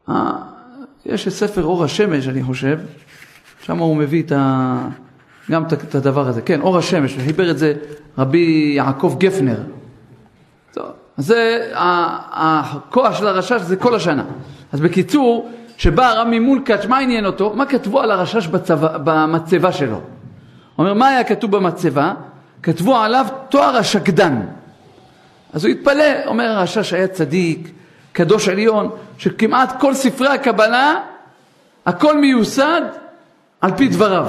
אה, 0.10 0.32
יש 1.06 1.30
ספר 1.30 1.64
אור 1.64 1.84
השמש, 1.84 2.28
אני 2.28 2.44
חושב, 2.44 2.80
שם 3.62 3.78
הוא 3.78 3.96
מביא 3.96 4.24
את 4.24 4.32
ה... 4.32 4.78
גם 5.52 5.64
את 5.64 5.96
הדבר 5.96 6.28
הזה. 6.28 6.42
כן, 6.42 6.62
אור 6.62 6.78
השמש, 6.78 7.18
חיבר 7.26 7.52
את 7.52 7.58
זה 7.58 7.74
רבי 8.18 8.74
יעקב 8.76 9.16
גפנר. 9.18 9.60
זה, 11.18 11.70
הכוח 12.32 13.16
של 13.16 13.28
הרשש 13.28 13.62
זה 13.62 13.76
כל 13.76 13.96
השנה. 13.96 14.24
אז 14.72 14.82
בקיצור, 14.82 15.52
כשבא 15.78 16.12
רמי 16.12 16.40
מולקאץ', 16.40 16.86
מה 16.86 17.00
עניין 17.00 17.26
אותו? 17.26 17.54
מה 17.56 17.66
כתבו 17.66 18.02
על 18.02 18.12
הרשש 18.12 18.48
במצבה 19.04 19.72
שלו? 19.72 20.02
אומר, 20.78 20.94
מה 20.94 21.08
היה 21.08 21.24
כתוב 21.24 21.52
במצבה? 21.52 22.14
כתבו 22.64 22.98
עליו 22.98 23.26
תואר 23.50 23.76
השקדן. 23.76 24.42
אז 25.54 25.66
הוא 25.66 25.72
התפלא, 25.72 26.26
אומר 26.26 26.46
הרשש 26.46 26.94
היה 26.94 27.08
צדיק, 27.08 27.72
קדוש 28.14 28.50
עליון, 28.50 28.90
שכמעט 29.18 29.80
כל 29.80 29.94
ספרי 29.94 30.28
הקבלה, 30.28 30.96
הכל 31.86 32.18
מיוסד 32.18 32.82
על 33.62 33.72
פי 33.78 33.88
דבריו, 33.88 34.28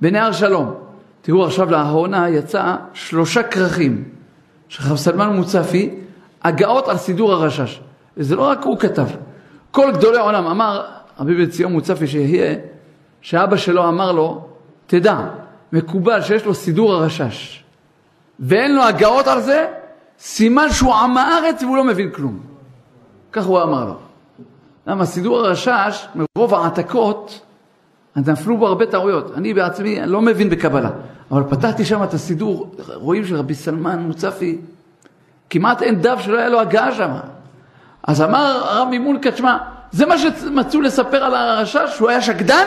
בנהר 0.00 0.32
שלום. 0.32 0.74
תראו 1.22 1.44
עכשיו 1.44 1.70
לאחרונה 1.70 2.28
יצא 2.28 2.74
שלושה 2.94 3.42
כרכים 3.42 4.04
של 4.68 4.90
רב 4.90 4.96
סלמן 4.96 5.36
מוצפי, 5.36 5.90
הגאות 6.42 6.88
על 6.88 6.96
סידור 6.96 7.32
הרשש. 7.32 7.80
וזה 8.16 8.36
לא 8.36 8.42
רק 8.42 8.64
הוא 8.64 8.78
כתב, 8.78 9.06
כל 9.70 9.92
גדולי 9.92 10.18
העולם, 10.18 10.46
אמר 10.46 10.86
רבי 11.20 11.34
בן 11.34 11.50
ציון 11.50 11.72
מוצפי 11.72 12.06
שיהיה, 12.06 12.54
שאבא 13.20 13.56
שלו 13.56 13.88
אמר 13.88 14.12
לו, 14.12 14.46
תדע, 14.86 15.20
מקובל 15.72 16.22
שיש 16.22 16.44
לו 16.44 16.54
סידור 16.54 16.92
הרשש, 16.92 17.64
ואין 18.40 18.74
לו 18.74 18.82
הגאות 18.82 19.26
על 19.26 19.40
זה, 19.40 19.66
סימן 20.18 20.70
שהוא 20.70 20.94
עם 20.94 21.16
הארץ 21.16 21.62
והוא 21.62 21.76
לא 21.76 21.84
מבין 21.84 22.10
כלום. 22.10 22.40
כך 23.32 23.44
הוא 23.44 23.62
אמר 23.62 23.84
לו. 23.84 23.96
למה 24.86 25.06
סידור 25.06 25.38
הרשש, 25.38 26.06
מרוב 26.14 26.54
העתקות, 26.54 27.40
נפלו 28.16 28.56
בו 28.56 28.66
הרבה 28.66 28.86
טעויות. 28.86 29.32
אני 29.36 29.54
בעצמי 29.54 30.00
אני 30.00 30.10
לא 30.10 30.20
מבין 30.20 30.50
בקבלה, 30.50 30.90
אבל 31.30 31.42
פתחתי 31.50 31.84
שם 31.84 32.02
את 32.02 32.14
הסידור, 32.14 32.74
רואים 32.94 33.24
של 33.24 33.36
רבי 33.36 33.54
סלמן 33.54 33.98
מוצפי, 33.98 34.58
כמעט 35.50 35.82
אין 35.82 36.00
דף 36.00 36.20
שלא 36.20 36.38
היה 36.38 36.48
לו 36.48 36.60
הגעה 36.60 36.94
שם. 36.94 37.10
אז 38.04 38.22
אמר 38.22 38.62
הרב 38.64 38.88
ממולקה, 38.90 39.30
תשמע, 39.30 39.58
זה 39.92 40.06
מה 40.06 40.18
שמצאו 40.18 40.80
לספר 40.80 41.24
על 41.24 41.34
הרשש, 41.34 41.96
שהוא 41.96 42.08
היה 42.08 42.22
שקדן? 42.22 42.66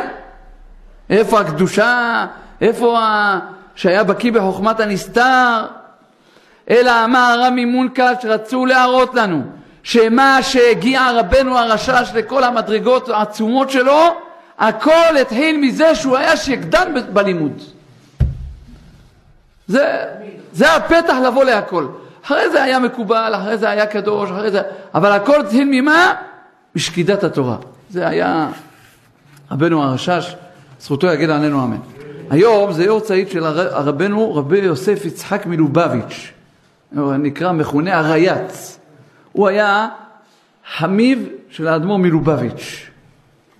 איפה 1.10 1.40
הקדושה? 1.40 2.26
איפה 2.62 3.00
ה... 3.00 3.40
שהיה 3.76 4.04
בקיא 4.04 4.32
בחוכמת 4.32 4.80
הנסתר? 4.80 5.66
אלא 6.70 7.06
אמר 7.06 7.20
הרב 7.20 7.54
ממולקה 7.56 8.12
שרצו 8.22 8.66
להראות 8.66 9.16
לנו 9.16 9.42
שמה 9.84 10.40
שהגיע 10.42 11.12
רבנו 11.12 11.58
הרשש 11.58 12.12
לכל 12.16 12.44
המדרגות 12.44 13.10
העצומות 13.10 13.70
שלו, 13.70 14.02
הכל 14.60 15.18
התחיל 15.22 15.58
מזה 15.58 15.96
שהוא 15.96 16.18
היה 16.18 16.38
שקדן 16.38 16.94
בלימוד. 17.14 17.62
זה, 19.68 20.06
זה 20.54 20.76
הפתח 20.76 21.16
לבוא 21.28 21.44
להכל. 21.44 21.88
אחרי 22.26 22.50
זה 22.50 22.64
היה 22.64 22.80
מקובל, 22.80 23.32
אחרי 23.36 23.58
זה 23.58 23.70
היה 23.70 23.86
קדוש, 23.86 24.32
אחרי 24.32 24.52
זה... 24.52 24.62
אבל 24.96 25.12
הכל 25.12 25.42
התחיל 25.42 25.68
ממה? 25.72 26.14
משקידת 26.76 27.24
התורה. 27.24 27.58
זה 27.90 28.08
היה 28.08 28.48
רבנו 29.52 29.84
הרשש, 29.84 30.36
זכותו 30.80 31.08
יגיד 31.08 31.30
עלינו 31.30 31.64
אמן. 31.64 31.95
היום 32.30 32.72
זה 32.72 32.84
יור 32.84 33.00
צעיד 33.00 33.30
של 33.30 33.44
רבנו 33.72 34.36
רבי 34.36 34.58
יוסף 34.58 35.06
יצחק 35.06 35.46
מלובביץ', 35.46 36.32
נקרא, 36.94 37.52
מכונה 37.52 37.98
הרייץ. 37.98 38.80
הוא 39.32 39.48
היה 39.48 39.88
חמיב 40.78 41.30
של 41.50 41.68
האדמו"ר 41.68 41.98
מלובביץ'. 41.98 42.90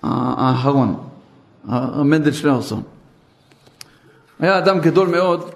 האחרון, 0.02 0.96
מנדל 2.04 2.32
שניאורסון. 2.32 2.82
היה 4.40 4.58
אדם 4.58 4.80
גדול 4.80 5.08
מאוד, 5.08 5.50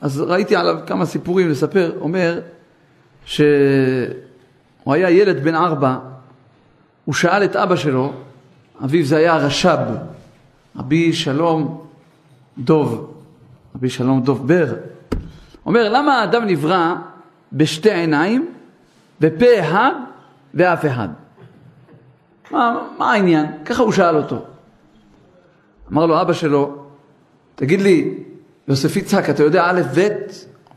אז 0.00 0.20
ראיתי 0.20 0.56
עליו 0.56 0.76
כמה 0.86 1.06
סיפורים 1.06 1.50
לספר, 1.50 1.92
אומר 2.00 2.40
שהוא 3.24 3.44
היה 4.86 5.10
ילד 5.10 5.44
בן 5.44 5.54
ארבע, 5.54 5.96
הוא 7.04 7.14
שאל 7.14 7.44
את 7.44 7.56
אבא 7.56 7.76
שלו, 7.76 8.12
אביו 8.84 9.04
זה 9.04 9.16
היה 9.16 9.34
הרש"ב, 9.34 9.78
רבי 10.76 11.12
שלום 11.12 11.87
דוב, 12.58 13.14
רבי 13.74 13.90
שלום 13.90 14.22
דוב 14.22 14.48
בר, 14.48 14.74
אומר 15.66 15.88
למה 15.88 16.20
האדם 16.20 16.44
נברא 16.44 16.94
בשתי 17.52 17.92
עיניים, 17.92 18.48
בפה 19.20 19.60
אחד 19.60 19.92
ואף 20.54 20.86
אחד? 20.86 21.08
מה, 22.50 22.78
מה 22.98 23.12
העניין? 23.12 23.46
ככה 23.64 23.82
הוא 23.82 23.92
שאל 23.92 24.16
אותו. 24.16 24.44
אמר 25.92 26.06
לו 26.06 26.20
אבא 26.20 26.32
שלו, 26.32 26.76
תגיד 27.54 27.80
לי, 27.80 28.14
יוסף 28.68 28.96
יצחק, 28.96 29.30
אתה 29.30 29.42
יודע 29.42 29.64
א' 29.66 29.80
ב'? 29.94 30.08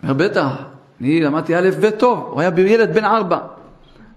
אומר, 0.04 0.13
בטח, 0.13 0.48
אני 1.02 1.22
למדתי 1.22 1.56
א' 1.56 1.70
ב' 1.82 1.89
טוב, 1.89 2.28
הוא 2.32 2.41
היה 2.41 2.52
ילד 2.58 2.94
בן 2.94 3.06
ארבע. 3.06 3.39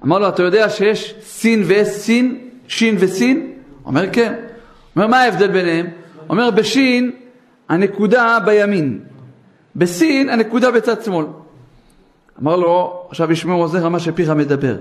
אמר 0.05 0.18
לו, 0.18 0.29
אתה 0.29 0.42
יודע 0.42 0.68
שיש 0.68 1.14
סין 1.20 1.62
וסין, 1.66 2.48
שין 2.68 2.96
וסין? 2.98 3.53
אומר, 3.85 4.12
כן. 4.12 4.35
אומר, 4.96 5.07
מה 5.07 5.22
ההבדל 5.22 5.48
ביניהם? 5.48 5.87
אומר, 6.29 6.50
בשין 6.50 7.11
הנקודה 7.68 8.38
בימין, 8.44 9.00
בסין 9.77 10.29
הנקודה 10.29 10.70
בצד 10.70 11.03
שמאל. 11.03 11.27
אמר 12.42 12.57
לו, 12.57 13.07
עכשיו 13.09 13.33
ישמעו 13.33 13.61
עוזר 13.61 13.88
מה 13.88 14.00
שפיך 14.00 14.31
מדבר. 14.31 14.77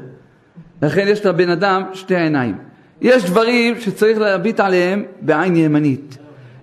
לכן 0.82 1.06
יש 1.08 1.26
לבן 1.26 1.50
אדם 1.50 1.84
שתי 1.94 2.16
עיניים. 2.16 2.58
יש 3.02 3.26
דברים 3.26 3.80
שצריך 3.80 4.18
להביט 4.18 4.60
עליהם 4.60 5.04
בעין 5.22 5.56
ימנית. 5.56 6.18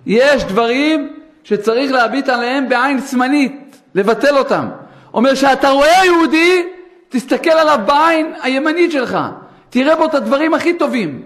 יש 0.05 0.43
דברים 0.43 1.13
שצריך 1.43 1.91
להביט 1.91 2.29
עליהם 2.29 2.69
בעין 2.69 3.01
שמאלית, 3.01 3.77
לבטל 3.95 4.37
אותם. 4.37 4.67
אומר 5.13 5.35
שאתה 5.35 5.69
רואה 5.69 6.05
יהודי, 6.05 6.63
תסתכל 7.09 7.49
עליו 7.49 7.79
בעין 7.85 8.33
הימנית 8.41 8.91
שלך. 8.91 9.17
תראה 9.69 9.95
בו 9.95 10.05
את 10.05 10.15
הדברים 10.15 10.53
הכי 10.53 10.73
טובים. 10.73 11.21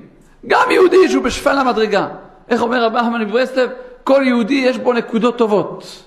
גם 0.48 0.72
יהודי 0.72 1.10
שהוא 1.10 1.24
בשפל 1.24 1.58
המדרגה. 1.58 2.08
איך 2.50 2.62
אומר 2.62 2.84
רבי 2.84 3.00
אחמד 3.00 3.20
מברסלב? 3.22 3.70
כל 4.06 4.24
יהודי 4.26 4.54
יש 4.54 4.78
בו 4.78 4.94
נקודות 4.94 5.38
טובות. 5.38 6.04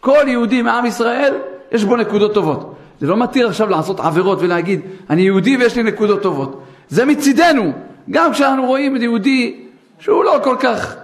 כל 0.00 0.24
יהודי 0.26 0.62
מעם 0.62 0.86
ישראל 0.86 1.34
יש 1.72 1.84
בו 1.84 1.96
נקודות 1.96 2.34
טובות. 2.34 2.74
זה 3.00 3.06
לא 3.06 3.16
מתיר 3.16 3.48
עכשיו 3.48 3.70
לעשות 3.70 4.00
עבירות 4.00 4.38
ולהגיד, 4.42 4.80
אני 5.10 5.22
יהודי 5.22 5.56
ויש 5.56 5.76
לי 5.76 5.82
נקודות 5.82 6.22
טובות. 6.22 6.62
זה 6.88 7.04
מצידנו. 7.04 7.72
גם 8.10 8.32
כשאנחנו 8.32 8.66
רואים 8.66 8.96
את 8.96 9.00
יהודי 9.00 9.64
שהוא 9.98 10.24
לא 10.24 10.40
כל 10.44 10.56
כך... 10.60 10.96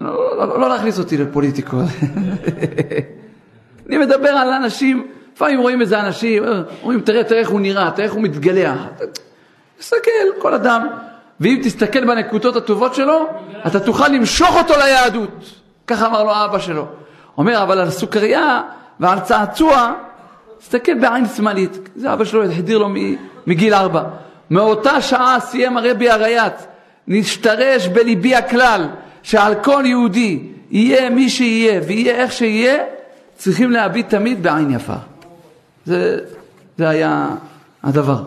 לא, 0.00 0.36
לא, 0.36 0.48
לא, 0.48 0.60
לא 0.60 0.68
להכניס 0.68 0.98
אותי 0.98 1.16
לפוליטיקות. 1.16 1.84
אני 3.88 3.98
מדבר 3.98 4.28
על 4.28 4.48
אנשים, 4.48 5.06
לפעמים 5.34 5.60
רואים 5.60 5.80
איזה 5.80 6.00
אנשים, 6.00 6.42
אומרים, 6.82 7.00
תראה, 7.00 7.24
תראה 7.24 7.40
איך 7.40 7.48
הוא 7.48 7.60
נראה, 7.60 7.90
תראה 7.90 8.06
איך 8.06 8.14
הוא 8.14 8.22
מתגלח. 8.22 8.78
תסתכל, 9.78 10.10
כל 10.38 10.54
אדם. 10.54 10.86
ואם 11.40 11.60
תסתכל 11.64 12.04
בנקודות 12.04 12.56
הטובות 12.56 12.94
שלו, 12.94 13.26
אתה 13.66 13.80
תוכל 13.80 14.08
למשוך 14.08 14.56
אותו 14.56 14.74
ליהדות. 14.78 15.44
ככה 15.86 16.06
אמר 16.06 16.24
לו 16.24 16.30
האבא 16.30 16.58
שלו. 16.58 16.86
אומר, 17.38 17.62
אבל 17.62 17.78
על 17.78 17.90
סוכריה 17.90 18.62
ועל 19.00 19.20
צעצוע, 19.20 19.92
תסתכל 20.58 20.94
בעין 20.94 21.26
שמאלית. 21.26 21.88
זה 21.96 22.12
אבא 22.12 22.24
שלו 22.24 22.44
החדיר 22.44 22.78
לו 22.78 22.88
מגיל 23.46 23.74
ארבע. 23.74 24.02
מאותה 24.50 25.02
שעה 25.02 25.40
סיים 25.40 25.76
הרבי 25.76 26.10
הרייץ, 26.10 26.66
נשתרש 27.08 27.88
בליבי 27.88 28.34
הכלל, 28.34 28.88
שעל 29.22 29.54
כל 29.54 29.82
יהודי 29.86 30.42
יהיה 30.70 31.10
מי 31.10 31.30
שיהיה 31.30 31.80
ויהיה 31.86 32.14
איך 32.14 32.32
שיהיה, 32.32 32.84
צריכים 33.36 33.70
להביט 33.70 34.08
תמיד 34.08 34.42
בעין 34.42 34.70
יפה. 34.70 34.96
זה, 35.86 36.18
זה 36.78 36.88
היה 36.88 37.28
הדבר. 37.82 38.22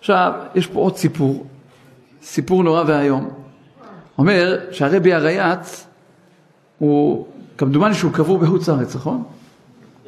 עכשיו, 0.00 0.32
יש 0.54 0.66
פה 0.66 0.80
עוד 0.80 0.96
סיפור, 0.96 1.46
סיפור 2.24 2.62
נורא 2.62 2.84
ואיום. 2.86 3.30
אומר 4.18 4.58
שהרבי 4.70 5.12
הרייץ 5.12 5.86
הוא, 6.78 7.26
כמדומני 7.58 7.94
שהוא 7.94 8.12
קבור 8.12 8.38
בחוץ 8.38 8.68
לארץ, 8.68 8.96
נכון? 8.96 9.22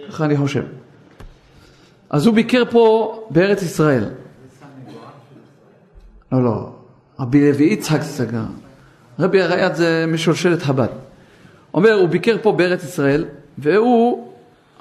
ככה 0.08 0.24
אני 0.24 0.36
חושב. 0.36 0.62
אז 2.10 2.26
הוא 2.26 2.34
ביקר 2.34 2.62
פה 2.70 3.14
בארץ 3.30 3.62
ישראל. 3.62 4.04
לא, 6.32 6.44
לא, 6.44 6.70
רבי 7.20 7.52
לוי 7.52 7.64
יצחק 7.64 8.02
סגר. 8.02 8.44
רבי 9.18 9.42
הרייץ 9.42 9.76
זה 9.76 10.04
משולשלת 10.08 10.62
חב"ד. 10.62 10.88
אומר, 11.74 11.92
הוא 11.92 12.08
ביקר 12.08 12.36
פה 12.42 12.52
בארץ 12.52 12.84
ישראל, 12.84 13.24
והוא 13.58 14.32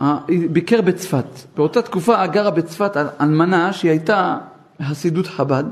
אה, 0.02 0.17
ביקר 0.52 0.82
בצפת. 0.82 1.26
באותה 1.56 1.82
תקופה 1.82 2.28
גרה 2.28 2.52
בצפת 2.52 2.98
אלמנה 3.21 3.74
שהיא 3.74 3.91
הייתה 3.91 4.38
חסידות 4.82 5.28
חב"ד, 5.28 5.63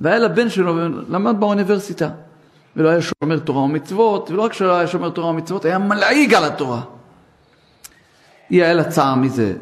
והיה 0.00 0.18
לה 0.18 0.28
בן 0.28 0.50
שלו, 0.50 0.74
למד 1.08 1.40
באוניברסיטה. 1.40 2.08
ולא 2.76 2.88
היה 2.88 3.00
שומר 3.00 3.38
תורה 3.38 3.62
ומצוות, 3.62 4.30
ולא 4.30 4.42
רק 4.42 4.52
שלא 4.52 4.76
היה 4.76 4.86
שומר 4.86 5.10
תורה 5.10 5.28
ומצוות, 5.28 5.64
היה 5.64 5.78
מלעיג 5.78 6.34
על 6.34 6.44
התורה. 6.44 6.80
היא 8.50 8.62
היה 8.62 8.74
לה 8.74 8.84
צער 8.84 9.14
מזה. 9.14 9.52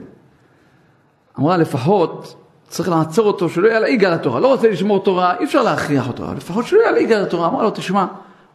אמרה 1.38 1.56
לפחות 1.56 2.36
צריך 2.68 2.88
לעצור 2.88 3.26
אותו 3.26 3.48
שלא 3.48 3.76
ילעיג 3.76 4.04
על 4.04 4.12
התורה. 4.12 4.40
לא 4.40 4.48
רוצה 4.48 4.70
לשמור 4.70 5.04
תורה, 5.04 5.36
אי 5.38 5.44
אפשר 5.44 5.62
להכריח 5.62 6.08
אותו, 6.08 6.24
אבל 6.24 6.36
לפחות 6.36 6.66
שלא 6.66 6.80
ילעיג 6.88 7.12
על 7.12 7.22
התורה. 7.22 7.48
אמרה 7.48 7.62
לו, 7.62 7.70
תשמע, 7.70 8.06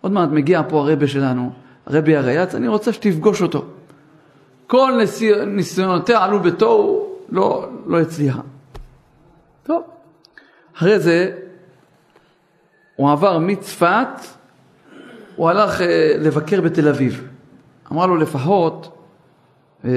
עוד 0.02 0.12
מעט 0.12 0.30
מגיע 0.30 0.62
פה 0.70 0.90
הרבה 0.90 1.08
שלנו, 1.08 1.52
הרבי 1.86 2.18
הרייץ, 2.18 2.56
אני 2.56 2.68
רוצה 2.68 2.94
שתפגוש 2.94 3.42
אותו. 3.42 3.66
כל 4.68 5.00
ניסיונותיה 5.48 6.24
עלו 6.24 6.40
בתוהו, 6.40 7.08
לא, 7.30 7.68
לא 7.86 8.00
הצליחה. 8.00 8.40
טוב, 9.64 9.84
אחרי 10.78 11.00
זה 11.00 11.32
הוא 12.98 13.12
עבר 13.12 13.38
מצפת, 13.40 14.08
הוא 15.36 15.50
הלך 15.50 15.82
אה, 15.82 16.16
לבקר 16.20 16.62
בתל 16.62 16.88
אביב. 16.88 17.28
אמרה 17.92 18.08
לו 18.08 18.18
לפחות, 18.18 18.98
אה, 19.86 19.90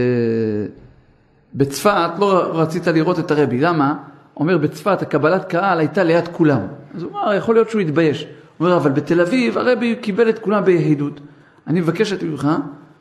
בצפת 1.55 2.11
לא 2.19 2.51
רצית 2.53 2.87
לראות 2.87 3.19
את 3.19 3.31
הרבי, 3.31 3.61
למה? 3.61 3.95
אומר 4.37 4.59
בצפת 4.59 5.03
הקבלת 5.03 5.45
קהל 5.45 5.79
הייתה 5.79 6.03
ליד 6.03 6.29
כולם. 6.29 6.61
אז 6.95 7.03
הוא 7.03 7.11
אמר, 7.11 7.35
יכול 7.35 7.55
להיות 7.55 7.71
שהוא 7.71 7.81
התבייש. 7.81 8.23
הוא 8.59 8.67
אומר, 8.67 8.77
אבל 8.77 8.91
בתל 8.91 9.21
אביב 9.21 9.59
הרבי 9.59 9.97
קיבל 9.97 10.29
את 10.29 10.39
כולם 10.39 10.65
ביחידות. 10.65 11.21
אני 11.67 11.81
מבקשת 11.81 12.23
ממך, 12.23 12.49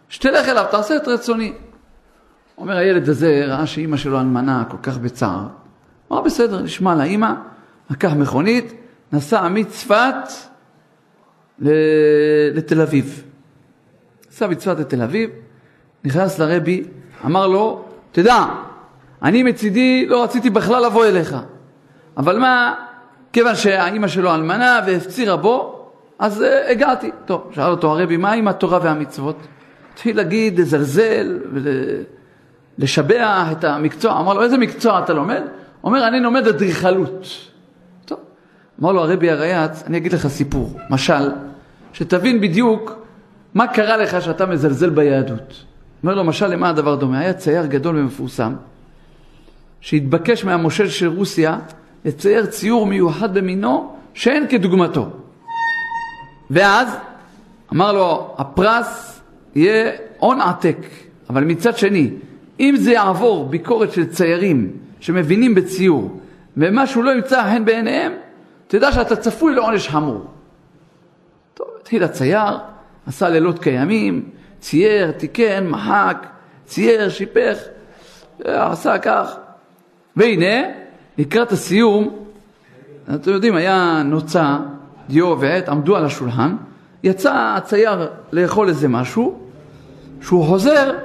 שתלך 0.09 0.49
אליו, 0.49 0.65
תעשה 0.71 0.95
את 0.95 1.07
רצוני. 1.07 1.53
אומר 2.57 2.77
הילד 2.77 3.09
הזה, 3.09 3.43
ראה 3.47 3.67
שאימא 3.67 3.97
שלו 3.97 4.19
אלמנה 4.19 4.63
כל 4.69 4.77
כך 4.83 4.97
בצער. 4.97 5.47
אמר, 6.11 6.21
בסדר, 6.21 6.61
נשמע 6.61 6.95
לאימא, 6.95 7.33
לקח 7.89 8.13
מכונית, 8.13 8.73
נסע 9.13 9.47
מצפת 9.47 10.31
לתל 12.53 12.81
אביב. 12.81 13.23
נסע 14.29 14.47
מצפת 14.47 14.79
לתל 14.79 15.01
אביב, 15.01 15.29
נכנס 16.03 16.39
לרבי, 16.39 16.83
אמר 17.25 17.47
לו, 17.47 17.85
תדע, 18.11 18.45
אני 19.21 19.43
מצידי 19.43 20.05
לא 20.07 20.23
רציתי 20.23 20.49
בכלל 20.49 20.85
לבוא 20.85 21.05
אליך. 21.05 21.35
אבל 22.17 22.39
מה, 22.39 22.73
כיוון 23.33 23.55
שהאימא 23.55 24.07
שלו 24.07 24.35
אלמנה 24.35 24.79
והפצירה 24.87 25.37
בו, 25.37 25.75
אז 26.19 26.41
uh, 26.41 26.71
הגעתי. 26.71 27.11
טוב, 27.25 27.51
שאל 27.55 27.71
אותו 27.71 27.91
הרבי, 27.91 28.17
מה 28.17 28.31
עם 28.31 28.47
התורה 28.47 28.79
והמצוות? 28.83 29.35
התחיל 29.93 30.17
להגיד, 30.17 30.59
לזלזל 30.59 31.39
ולשבח 32.77 33.47
את 33.51 33.63
המקצוע. 33.63 34.19
אמר 34.19 34.33
לו, 34.33 34.43
איזה 34.43 34.57
מקצוע 34.57 34.99
אתה 34.99 35.13
לומד? 35.13 35.41
אומר, 35.83 36.07
אני 36.07 36.19
לומד 36.19 36.47
אדריכלות. 36.47 37.48
אמר 38.81 38.91
לו 38.91 39.01
הרבי 39.01 39.29
הרייץ, 39.29 39.83
אני 39.87 39.97
אגיד 39.97 40.13
לך 40.13 40.27
סיפור, 40.27 40.79
משל, 40.89 41.31
שתבין 41.93 42.41
בדיוק 42.41 43.05
מה 43.53 43.67
קרה 43.67 43.97
לך 43.97 44.21
שאתה 44.21 44.45
מזלזל 44.45 44.89
ביהדות. 44.89 45.65
אומר 46.03 46.15
לו, 46.15 46.23
משל 46.23 46.47
למה 46.47 46.69
הדבר 46.69 46.95
דומה? 46.95 47.19
היה 47.19 47.33
צייר 47.33 47.65
גדול 47.65 47.97
ומפורסם, 47.97 48.53
שהתבקש 49.81 50.45
מהמושל 50.45 50.89
של 50.89 51.07
רוסיה 51.07 51.59
לצייר 52.05 52.45
ציור 52.45 52.85
מיוחד 52.85 53.33
במינו 53.33 53.95
שאין 54.13 54.47
כדוגמתו. 54.49 55.09
ואז 56.49 56.87
אמר 57.73 57.93
לו, 57.93 58.35
הפרס 58.37 59.21
יהיה 59.55 59.91
הון 60.17 60.41
עתק, 60.41 60.77
אבל 61.29 61.43
מצד 61.43 61.77
שני, 61.77 62.09
אם 62.59 62.75
זה 62.77 62.91
יעבור 62.91 63.45
ביקורת 63.45 63.91
של 63.91 64.05
ציירים 64.05 64.71
שמבינים 64.99 65.55
בציור, 65.55 66.19
ומשהו 66.57 67.03
לא 67.03 67.11
ימצא 67.11 67.43
חן 67.43 67.65
בעיניהם, 67.65 68.11
תדע 68.69 68.91
שאתה 68.91 69.15
צפוי 69.15 69.55
לעונש 69.55 69.87
חמור. 69.87 70.25
טוב, 71.53 71.67
התחיל 71.81 72.03
הצייר, 72.03 72.57
עשה 73.07 73.29
לילות 73.29 73.59
כימים, 73.59 74.29
צייר, 74.59 75.11
תיקן, 75.11 75.67
מחק, 75.67 76.27
צייר, 76.65 77.09
שיפך, 77.09 77.57
עשה 78.45 78.97
כך. 78.97 79.35
והנה, 80.15 80.67
לקראת 81.17 81.51
הסיום, 81.51 82.25
אתם 83.15 83.31
יודעים, 83.31 83.55
היה 83.55 84.01
נוצה, 84.05 84.57
דיו 85.09 85.39
ועט, 85.39 85.69
עמדו 85.69 85.95
על 85.95 86.05
השולחן, 86.05 86.55
יצא 87.03 87.53
הצייר 87.57 88.09
לאכול 88.31 88.69
איזה 88.69 88.87
משהו, 88.87 89.39
כשהוא 90.21 90.45
חוזר, 90.45 90.97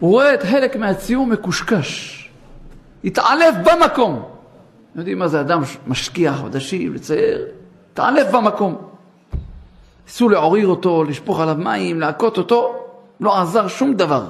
הוא 0.00 0.10
רואה 0.10 0.34
את 0.34 0.42
חלק 0.42 0.76
מהציור 0.76 1.26
מקושקש. 1.26 2.14
התעלף 3.04 3.54
במקום. 3.64 4.37
אתם 4.98 5.02
יודעים 5.02 5.18
מה 5.18 5.28
זה 5.28 5.40
אדם 5.40 5.62
משקיע 5.86 6.32
חודשים 6.32 6.94
לצייר? 6.94 7.46
התעלף 7.92 8.34
במקום. 8.34 8.76
ניסו 10.06 10.28
לעורר 10.28 10.66
אותו, 10.66 11.04
לשפוך 11.04 11.40
עליו 11.40 11.56
מים, 11.58 12.00
להכות 12.00 12.38
אותו, 12.38 12.86
לא 13.20 13.40
עזר 13.40 13.68
שום 13.68 13.94
דבר. 13.94 14.26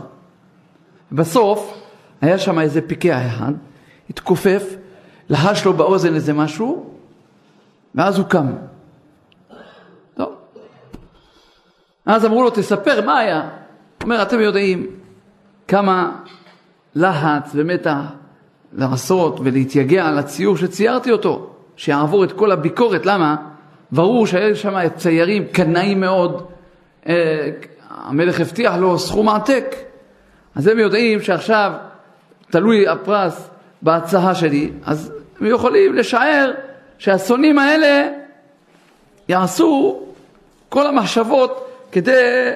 בסוף 1.12 1.74
היה 2.20 2.38
שם 2.38 2.58
איזה 2.58 2.80
פיקח 2.80 3.18
אחד, 3.26 3.52
התכופף, 4.10 4.74
לחש 5.28 5.64
לו 5.64 5.72
באוזן 5.72 6.14
איזה 6.14 6.32
משהו, 6.32 6.94
ואז 7.94 8.18
הוא 8.18 8.26
קם. 8.26 8.46
טוב. 10.14 10.32
אז 12.06 12.24
אמרו 12.24 12.42
לו, 12.42 12.50
תספר, 12.50 13.06
מה 13.06 13.18
היה? 13.18 13.40
הוא 13.40 13.50
אומר, 14.02 14.22
אתם 14.22 14.40
יודעים 14.40 14.86
כמה 15.68 16.16
לחץ 16.94 17.50
ומתח 17.54 18.02
לעשות 18.72 19.40
ולהתייגע 19.44 20.06
על 20.06 20.18
הציור 20.18 20.56
שציירתי 20.56 21.12
אותו, 21.12 21.50
שיעבור 21.76 22.24
את 22.24 22.32
כל 22.32 22.52
הביקורת, 22.52 23.06
למה? 23.06 23.36
ברור 23.92 24.26
שהיו 24.26 24.56
שם 24.56 24.88
ציירים 24.96 25.44
קנאים 25.52 26.00
מאוד, 26.00 26.46
אה, 27.08 27.50
המלך 27.90 28.40
הבטיח 28.40 28.74
לו 28.76 28.98
סכום 28.98 29.28
עתק. 29.28 29.76
אז 30.54 30.66
הם 30.66 30.78
יודעים 30.78 31.22
שעכשיו 31.22 31.72
תלוי 32.50 32.88
הפרס 32.88 33.50
בהצעה 33.82 34.34
שלי, 34.34 34.70
אז 34.84 35.12
הם 35.40 35.46
יכולים 35.46 35.94
לשער 35.94 36.52
שהשונאים 36.98 37.58
האלה 37.58 38.08
יעשו 39.28 40.00
כל 40.68 40.86
המחשבות 40.86 41.70
כדי 41.92 42.50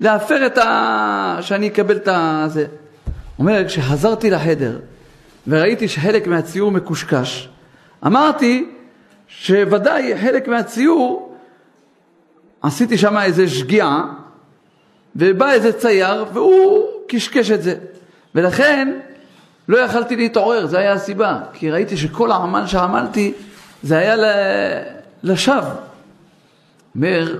להפר 0.00 0.46
את 0.46 0.58
ה... 0.58 1.38
שאני 1.40 1.68
אקבל 1.68 1.96
את 1.96 2.08
הזה. 2.12 2.66
אומר, 3.38 3.64
כשחזרתי 3.66 4.30
לחדר 4.30 4.78
וראיתי 5.46 5.88
שחלק 5.88 6.26
מהציור 6.26 6.70
מקושקש, 6.70 7.48
אמרתי 8.06 8.68
שוודאי 9.28 10.18
חלק 10.18 10.48
מהציור, 10.48 11.36
עשיתי 12.62 12.98
שם 12.98 13.18
איזה 13.18 13.48
שגיאה, 13.48 14.02
ובא 15.16 15.52
איזה 15.52 15.72
צייר 15.72 16.24
והוא 16.32 16.88
קשקש 17.08 17.50
את 17.50 17.62
זה. 17.62 17.74
ולכן 18.34 18.92
לא 19.68 19.78
יכלתי 19.78 20.16
להתעורר, 20.16 20.66
זו 20.66 20.76
הייתה 20.76 20.92
הסיבה. 20.92 21.40
כי 21.52 21.70
ראיתי 21.70 21.96
שכל 21.96 22.32
העמל 22.32 22.66
שעמלתי 22.66 23.32
זה 23.82 23.98
היה 23.98 24.16
לשווא. 25.22 25.74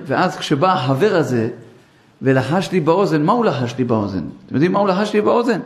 ואז 0.07 0.37
כשבא 0.37 0.73
החבר 0.73 1.17
הזה 1.17 1.49
ולחש 2.23 2.73
לי 2.73 2.81
באוזן, 2.81 3.23
מה 3.23 3.33
הוא 3.33 3.45
לחש 3.45 3.75
לי 3.79 3.85
באוזן? 3.85 4.25
אתם 4.47 4.55
יודעים 4.55 4.73
מה 4.73 4.79
הוא 4.79 4.89
לחש 4.89 5.13
לי 5.13 5.21
באוזן? 5.21 5.61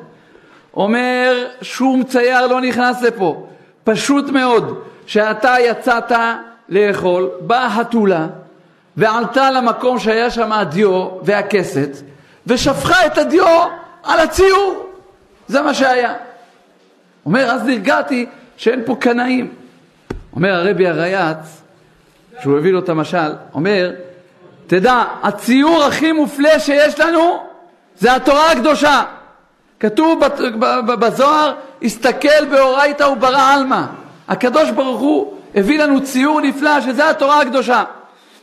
אומר, 0.76 1.46
שום 1.62 2.04
צייר 2.04 2.46
לא 2.46 2.60
נכנס 2.60 3.02
לפה. 3.02 3.46
פשוט 3.84 4.30
מאוד, 4.30 4.82
שאתה 5.06 5.54
יצאת 5.60 6.12
לאכול, 6.68 7.30
באה 7.40 7.70
חתולה 7.70 8.26
ועלתה 8.96 9.50
למקום 9.50 9.98
שהיה 9.98 10.30
שם 10.30 10.52
הדיו 10.52 11.08
והכסת 11.22 11.90
ושפכה 12.46 13.06
את 13.06 13.18
הדיו 13.18 13.46
על 14.02 14.20
הציור. 14.20 14.86
זה 15.48 15.62
מה 15.62 15.74
שהיה. 15.74 16.14
אומר, 17.26 17.50
אז 17.50 17.62
נרגעתי 17.62 18.26
שאין 18.56 18.82
פה 18.86 18.96
קנאים. 19.00 19.52
אומר 20.32 20.54
הרבי 20.54 20.86
הרייץ, 20.88 21.62
שהוא 22.42 22.58
הביא 22.58 22.72
לו 22.72 22.78
את 22.78 22.88
המשל, 22.88 23.32
אומר, 23.54 23.92
תדע, 24.66 25.04
הציור 25.22 25.84
הכי 25.84 26.12
מופלא 26.12 26.58
שיש 26.58 27.00
לנו 27.00 27.42
זה 27.98 28.14
התורה 28.14 28.52
הקדושה. 28.52 29.02
כתוב 29.80 30.20
בזוהר, 31.00 31.52
הסתכל 31.82 32.44
באורייתא 32.50 33.04
וברא 33.04 33.54
עלמא. 33.54 33.82
הקדוש 34.28 34.70
ברוך 34.70 35.00
הוא 35.00 35.32
הביא 35.54 35.78
לנו 35.82 36.02
ציור 36.04 36.40
נפלא 36.40 36.80
שזה 36.80 37.10
התורה 37.10 37.40
הקדושה. 37.40 37.84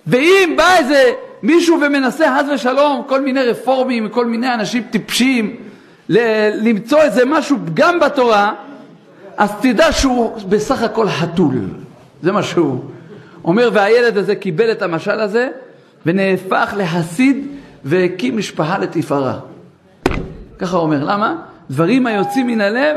ואם 0.08 0.54
בא 0.58 0.76
איזה 0.78 1.12
מישהו 1.44 1.78
ומנסה 1.82 2.38
חס 2.40 2.46
ושלום, 2.54 3.02
כל 3.08 3.22
מיני 3.22 3.44
רפורמים, 3.44 4.10
כל 4.10 4.26
מיני 4.26 4.54
אנשים 4.54 4.84
טיפשים, 4.90 5.56
למצוא 6.10 7.02
איזה 7.02 7.26
משהו 7.26 7.58
גם 7.74 8.00
בתורה, 8.00 8.54
אז 9.38 9.50
תדע 9.62 9.92
שהוא 9.92 10.38
בסך 10.50 10.84
הכל 10.84 11.10
חתול. 11.10 11.56
זה 12.22 12.32
מה 12.32 12.44
שהוא. 12.44 12.84
אומר, 13.46 13.70
והילד 13.74 14.18
הזה 14.18 14.36
קיבל 14.36 14.72
את 14.72 14.82
המשל 14.82 15.20
הזה 15.20 15.50
ונהפך 16.06 16.74
לחסיד 16.78 17.48
והקים 17.84 18.38
משפחה 18.38 18.78
לתפארה. 18.78 19.40
ככה 20.64 20.78
הוא 20.78 20.84
אומר. 20.84 21.04
למה? 21.04 21.36
דברים 21.70 22.08
היוצאים 22.08 22.48
מן 22.48 22.62
הלב 22.62 22.96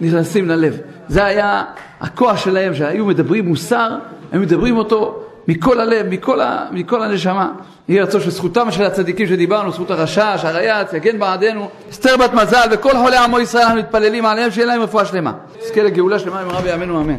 נכנסים 0.00 0.48
ללב. 0.48 0.76
זה 1.08 1.24
היה 1.24 1.64
הכוח 2.00 2.36
שלהם, 2.36 2.74
שהיו 2.74 3.06
מדברים 3.06 3.48
מוסר, 3.48 3.88
היו 4.32 4.40
מדברים 4.40 4.76
אותו 4.76 5.22
מכל 5.48 5.80
הלב, 5.80 6.06
מכל, 6.08 6.40
ה, 6.40 6.66
מכל 6.70 7.02
הנשמה. 7.02 7.52
יהי 7.88 8.00
רצון 8.00 8.20
שזכותם 8.20 8.70
של 8.70 8.84
הצדיקים 8.84 9.26
שדיברנו, 9.26 9.72
זכות 9.72 9.90
הרשש, 9.90 10.40
הרייץ, 10.42 10.92
יגן 10.92 11.18
בעדנו, 11.18 11.68
אסתר 11.90 12.16
בת 12.16 12.32
מזל 12.32 12.68
וכל 12.70 12.92
חולי 13.02 13.16
עמו 13.16 13.40
ישראל 13.40 13.62
אנחנו 13.62 13.78
מתפללים 13.78 14.26
עליהם, 14.26 14.50
שיהיה 14.50 14.66
להם 14.66 14.80
רפואה 14.80 15.04
שלמה. 15.04 15.32
נזכה 15.62 15.82
לגאולה 15.82 16.18
שלמה 16.18 16.40
עם 16.40 16.48
רבי 16.48 16.72
ימינו 16.72 17.00
אמן. 17.00 17.18